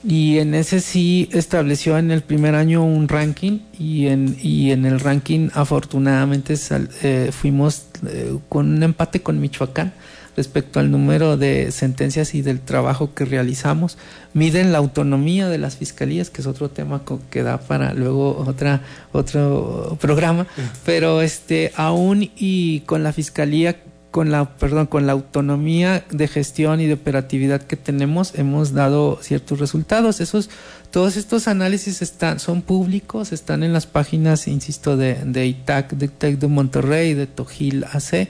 Y 0.06 0.38
en 0.38 0.56
ese 0.56 0.80
sí 0.80 1.28
estableció 1.34 1.98
en 1.98 2.10
el 2.10 2.22
primer 2.22 2.56
año 2.56 2.86
un 2.86 3.10
ranking 3.10 3.60
y 3.78 4.08
en, 4.08 4.38
y 4.42 4.72
en 4.72 4.86
el 4.86 5.02
ranking 5.02 5.50
afortunadamente 5.54 6.56
eh, 7.04 7.32
fuimos 7.34 7.88
eh, 8.08 8.38
con 8.48 8.78
un 8.78 8.82
empate 8.82 9.22
con 9.22 9.42
Michoacán 9.42 9.92
respecto 10.36 10.80
al 10.80 10.92
número 10.92 11.38
de 11.38 11.72
sentencias 11.72 12.36
y 12.36 12.42
del 12.42 12.60
trabajo 12.60 13.14
que 13.14 13.26
realizamos. 13.26 13.98
Miden 14.34 14.72
la 14.72 14.78
autonomía 14.78 15.50
de 15.50 15.58
las 15.58 15.78
fiscalías, 15.78 16.30
que 16.30 16.42
es 16.42 16.48
otro 16.48 16.70
tema 16.70 17.02
que 17.30 17.44
da 17.44 17.60
para 17.60 17.94
luego 17.94 18.38
otra, 18.48 18.82
otro 19.12 19.98
programa, 20.00 20.48
pero 20.86 21.22
este, 21.22 21.72
aún 21.76 22.32
y 22.36 22.82
con 22.82 23.04
la 23.04 23.14
fiscalía 23.14 23.78
con 24.12 24.30
la 24.30 24.58
perdón 24.58 24.88
con 24.88 25.08
la 25.08 25.14
autonomía 25.14 26.04
de 26.12 26.28
gestión 26.28 26.82
y 26.82 26.86
de 26.86 26.94
operatividad 26.94 27.62
que 27.62 27.78
tenemos 27.78 28.34
hemos 28.36 28.74
dado 28.74 29.18
ciertos 29.22 29.60
resultados. 29.60 30.20
Esos 30.20 30.50
todos 30.92 31.16
estos 31.16 31.48
análisis 31.48 32.02
están 32.02 32.40
son 32.40 32.62
públicos 32.62 33.32
están 33.32 33.64
en 33.64 33.72
las 33.72 33.88
páginas 33.88 34.50
insisto 34.50 34.98
de, 34.98 35.16
de 35.16 35.48
ITAC 35.48 35.94
de 35.94 36.08
ITAC 36.08 36.40
de 36.40 36.48
Monterrey 36.48 37.14
de 37.14 37.26
Tojil 37.26 37.86
AC 37.86 38.28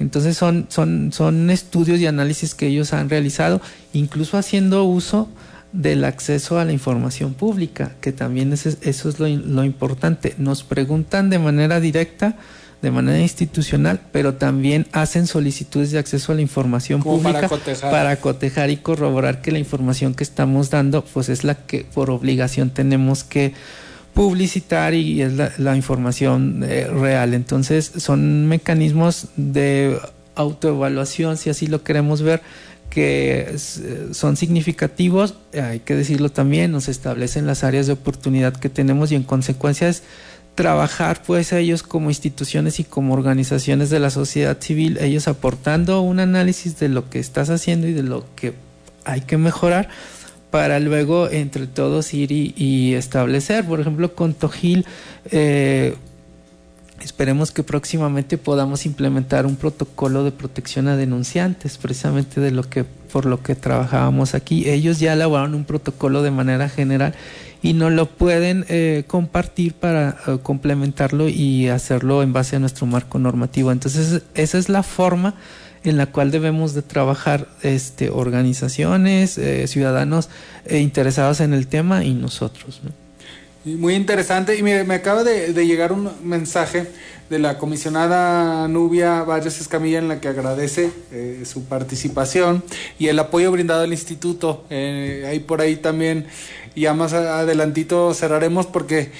entonces 0.00 0.36
son, 0.36 0.66
son, 0.68 1.12
son 1.12 1.50
estudios 1.50 1.98
y 2.00 2.06
análisis 2.06 2.54
que 2.54 2.68
ellos 2.68 2.92
han 2.92 3.10
realizado, 3.10 3.60
incluso 3.92 4.36
haciendo 4.36 4.84
uso 4.84 5.28
del 5.72 6.04
acceso 6.04 6.58
a 6.58 6.64
la 6.64 6.72
información 6.72 7.34
pública, 7.34 7.92
que 8.00 8.12
también 8.12 8.52
es, 8.52 8.66
eso 8.66 9.08
es 9.08 9.18
lo, 9.18 9.26
importante. 9.64 10.34
Nos 10.38 10.62
preguntan 10.62 11.30
de 11.30 11.38
manera 11.38 11.80
directa, 11.80 12.36
de 12.80 12.90
manera 12.90 13.18
institucional, 13.18 14.00
pero 14.12 14.34
también 14.34 14.86
hacen 14.92 15.26
solicitudes 15.26 15.90
de 15.90 15.98
acceso 15.98 16.32
a 16.32 16.36
la 16.36 16.42
información 16.42 17.02
pública 17.02 17.48
para 17.82 18.16
cotejar. 18.20 18.70
y 18.70 18.76
corroborar 18.76 19.42
que 19.42 19.50
la 19.50 19.58
información 19.58 20.14
que 20.14 20.22
estamos 20.22 20.70
dando 20.70 21.04
pues 21.04 21.28
es 21.28 21.42
la 21.42 21.54
que 21.54 21.84
por 21.84 22.10
obligación 22.10 22.70
tenemos 22.70 23.24
que 23.24 23.52
publicitar 24.18 24.94
y 24.94 25.22
es 25.22 25.34
la, 25.58 25.76
información 25.76 26.64
eh, 26.64 26.88
real. 26.88 27.34
Entonces 27.34 27.92
son 27.98 28.48
mecanismos 28.48 29.28
de 29.36 29.96
autoevaluación, 30.34 31.36
si 31.36 31.50
así 31.50 31.68
lo 31.68 31.84
queremos 31.84 32.22
ver, 32.22 32.42
que 32.90 33.54
son 34.10 34.36
significativos, 34.36 35.36
hay 35.54 35.78
que 35.78 35.94
decirlo 35.94 36.30
también, 36.30 36.72
nos 36.72 36.88
establecen 36.88 37.46
las 37.46 37.62
áreas 37.62 37.86
de 37.86 37.92
oportunidad 37.92 38.56
que 38.56 38.68
tenemos 38.68 39.12
y 39.12 39.14
en 39.14 39.22
consecuencia 39.22 39.88
es 39.88 40.02
trabajar 40.56 41.22
pues 41.24 41.52
ellos 41.52 41.84
como 41.84 42.10
instituciones 42.10 42.80
y 42.80 42.84
como 42.84 43.14
organizaciones 43.14 43.88
de 43.88 44.00
la 44.00 44.10
sociedad 44.10 44.58
civil, 44.60 44.98
ellos 45.00 45.28
aportando 45.28 46.00
un 46.00 46.18
análisis 46.18 46.76
de 46.80 46.88
lo 46.88 47.08
que 47.08 47.20
estás 47.20 47.50
haciendo 47.50 47.86
y 47.86 47.92
de 47.92 48.02
lo 48.02 48.24
que 48.34 48.54
hay 49.04 49.20
que 49.20 49.38
mejorar 49.38 49.88
para 50.50 50.80
luego 50.80 51.28
entre 51.30 51.66
todos 51.66 52.14
ir 52.14 52.32
y, 52.32 52.94
establecer. 52.94 53.64
Por 53.64 53.80
ejemplo, 53.80 54.14
con 54.14 54.34
Tojil, 54.34 54.86
eh, 55.30 55.94
Esperemos 57.00 57.52
que 57.52 57.62
próximamente 57.62 58.38
podamos 58.38 58.84
implementar 58.84 59.46
un 59.46 59.54
protocolo 59.54 60.24
de 60.24 60.32
protección 60.32 60.88
a 60.88 60.96
denunciantes, 60.96 61.78
precisamente 61.78 62.40
de 62.40 62.50
lo 62.50 62.64
que 62.64 62.84
por 62.84 63.24
lo 63.24 63.40
que 63.40 63.54
trabajábamos 63.54 64.34
aquí. 64.34 64.68
Ellos 64.68 64.98
ya 64.98 65.12
elaboraron 65.12 65.54
un 65.54 65.64
protocolo 65.64 66.22
de 66.22 66.32
manera 66.32 66.68
general 66.68 67.14
y 67.62 67.72
no 67.72 67.90
lo 67.90 68.06
pueden 68.06 68.64
eh, 68.68 69.04
compartir 69.06 69.74
para 69.74 70.16
eh, 70.26 70.38
complementarlo 70.42 71.28
y 71.28 71.68
hacerlo 71.68 72.22
en 72.22 72.32
base 72.32 72.56
a 72.56 72.58
nuestro 72.58 72.86
marco 72.86 73.18
normativo. 73.18 73.70
Entonces, 73.70 74.22
esa 74.34 74.58
es 74.58 74.68
la 74.68 74.82
forma 74.82 75.34
en 75.84 75.96
la 75.96 76.06
cual 76.06 76.30
debemos 76.30 76.74
de 76.74 76.82
trabajar 76.82 77.48
este, 77.62 78.10
organizaciones, 78.10 79.38
eh, 79.38 79.66
ciudadanos 79.66 80.28
interesados 80.70 81.40
en 81.40 81.54
el 81.54 81.66
tema 81.66 82.04
y 82.04 82.14
nosotros. 82.14 82.80
Muy 83.64 83.94
interesante. 83.94 84.56
Y 84.56 84.62
me 84.62 84.94
acaba 84.94 85.24
de, 85.24 85.52
llegar 85.66 85.92
un 85.92 86.10
mensaje 86.22 86.86
de 87.28 87.38
la 87.38 87.58
comisionada 87.58 88.66
Nubia 88.68 89.22
Valles 89.22 89.60
Escamilla 89.60 89.98
en 89.98 90.08
la 90.08 90.20
que 90.20 90.28
agradece 90.28 90.90
eh, 91.12 91.42
su 91.44 91.64
participación 91.64 92.62
y 92.98 93.08
el 93.08 93.18
apoyo 93.18 93.50
brindado 93.52 93.82
al 93.82 93.92
instituto. 93.92 94.64
Eh, 94.70 95.26
ahí 95.28 95.40
por 95.40 95.60
ahí 95.60 95.76
también, 95.76 96.26
ya 96.74 96.94
más 96.94 97.12
adelantito 97.12 98.14
cerraremos 98.14 98.66
porque 98.66 99.10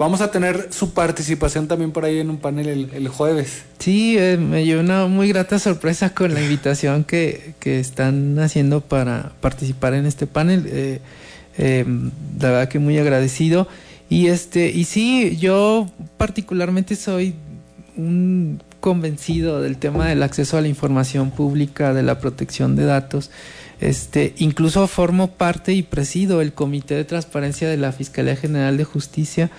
vamos 0.00 0.22
a 0.22 0.30
tener 0.30 0.68
su 0.70 0.94
participación 0.94 1.68
también 1.68 1.92
por 1.92 2.06
ahí 2.06 2.20
en 2.20 2.30
un 2.30 2.38
panel 2.38 2.88
el, 2.90 3.08
jueves. 3.08 3.64
Sí, 3.78 4.16
eh, 4.18 4.38
me 4.38 4.64
llevo 4.64 4.80
una 4.80 5.06
muy 5.06 5.28
grata 5.28 5.58
sorpresa 5.58 6.14
con 6.14 6.32
la 6.32 6.40
invitación 6.40 7.04
que, 7.04 7.52
que 7.60 7.78
están 7.78 8.38
haciendo 8.38 8.80
para 8.80 9.32
participar 9.42 9.92
en 9.92 10.06
este 10.06 10.26
panel. 10.26 10.64
Eh, 10.66 11.00
la 12.40 12.48
verdad 12.50 12.68
que 12.68 12.78
muy 12.78 12.96
agradecido. 12.98 13.68
Y 14.08 14.28
este, 14.28 14.70
y 14.70 14.84
sí, 14.84 15.36
yo 15.36 15.90
particularmente 16.16 16.96
soy 16.96 17.34
un 17.98 18.62
convencido 18.80 19.60
del 19.60 19.76
tema 19.76 20.08
del 20.08 20.22
acceso 20.22 20.56
a 20.56 20.62
la 20.62 20.68
información 20.68 21.30
pública, 21.30 21.92
de 21.92 22.02
la 22.02 22.18
protección 22.20 22.74
de 22.74 22.86
datos. 22.86 23.30
Este, 23.80 24.34
incluso 24.38 24.86
formo 24.86 25.32
parte 25.32 25.74
y 25.74 25.82
presido 25.82 26.40
el 26.40 26.54
Comité 26.54 26.94
de 26.94 27.04
Transparencia 27.04 27.68
de 27.68 27.76
la 27.76 27.92
Fiscalía 27.92 28.36
General 28.36 28.78
de 28.78 28.84
Justicia 28.84 29.50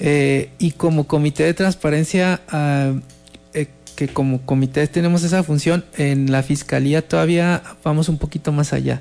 eh, 0.00 0.50
y 0.58 0.72
como 0.72 1.06
Comité 1.06 1.44
de 1.44 1.54
Transparencia, 1.54 2.40
ah, 2.48 2.92
eh, 3.54 3.68
que 3.96 4.08
como 4.08 4.40
comité 4.46 4.86
tenemos 4.86 5.22
esa 5.22 5.42
función, 5.42 5.84
en 5.96 6.32
la 6.32 6.42
Fiscalía 6.42 7.06
todavía 7.06 7.62
vamos 7.84 8.08
un 8.08 8.18
poquito 8.18 8.50
más 8.50 8.72
allá. 8.72 9.00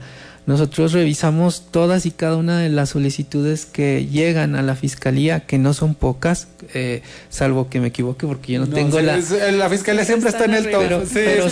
Nosotros 0.49 0.93
revisamos 0.93 1.67
todas 1.69 2.07
y 2.07 2.11
cada 2.11 2.35
una 2.35 2.57
de 2.59 2.69
las 2.69 2.89
solicitudes 2.89 3.67
que 3.67 4.07
llegan 4.07 4.55
a 4.55 4.63
la 4.63 4.75
fiscalía, 4.75 5.41
que 5.41 5.59
no 5.59 5.75
son 5.75 5.93
pocas, 5.93 6.47
eh, 6.73 7.03
salvo 7.29 7.69
que 7.69 7.79
me 7.79 7.89
equivoque, 7.89 8.25
porque 8.25 8.53
yo 8.53 8.61
no, 8.61 8.67
tengo 8.67 8.99
la. 8.99 9.17
la 9.17 9.69
fiscalía 9.69 10.05
siempre 10.05 10.29
está, 10.29 10.45
en 10.45 10.55
el 10.55 10.71
top. 10.71 11.03
Pero, 11.13 11.47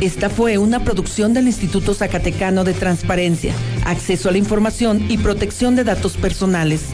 Esta 0.00 0.30
fue 0.30 0.56
una 0.56 0.82
producción 0.82 1.34
del 1.34 1.46
Instituto 1.46 1.92
Zacatecano 1.92 2.64
de 2.64 2.72
Transparencia, 2.72 3.52
Acceso 3.84 4.30
a 4.30 4.32
la 4.32 4.38
Información 4.38 5.04
y 5.10 5.18
Protección 5.18 5.76
de 5.76 5.84
Datos 5.84 6.16
Personales. 6.16 6.86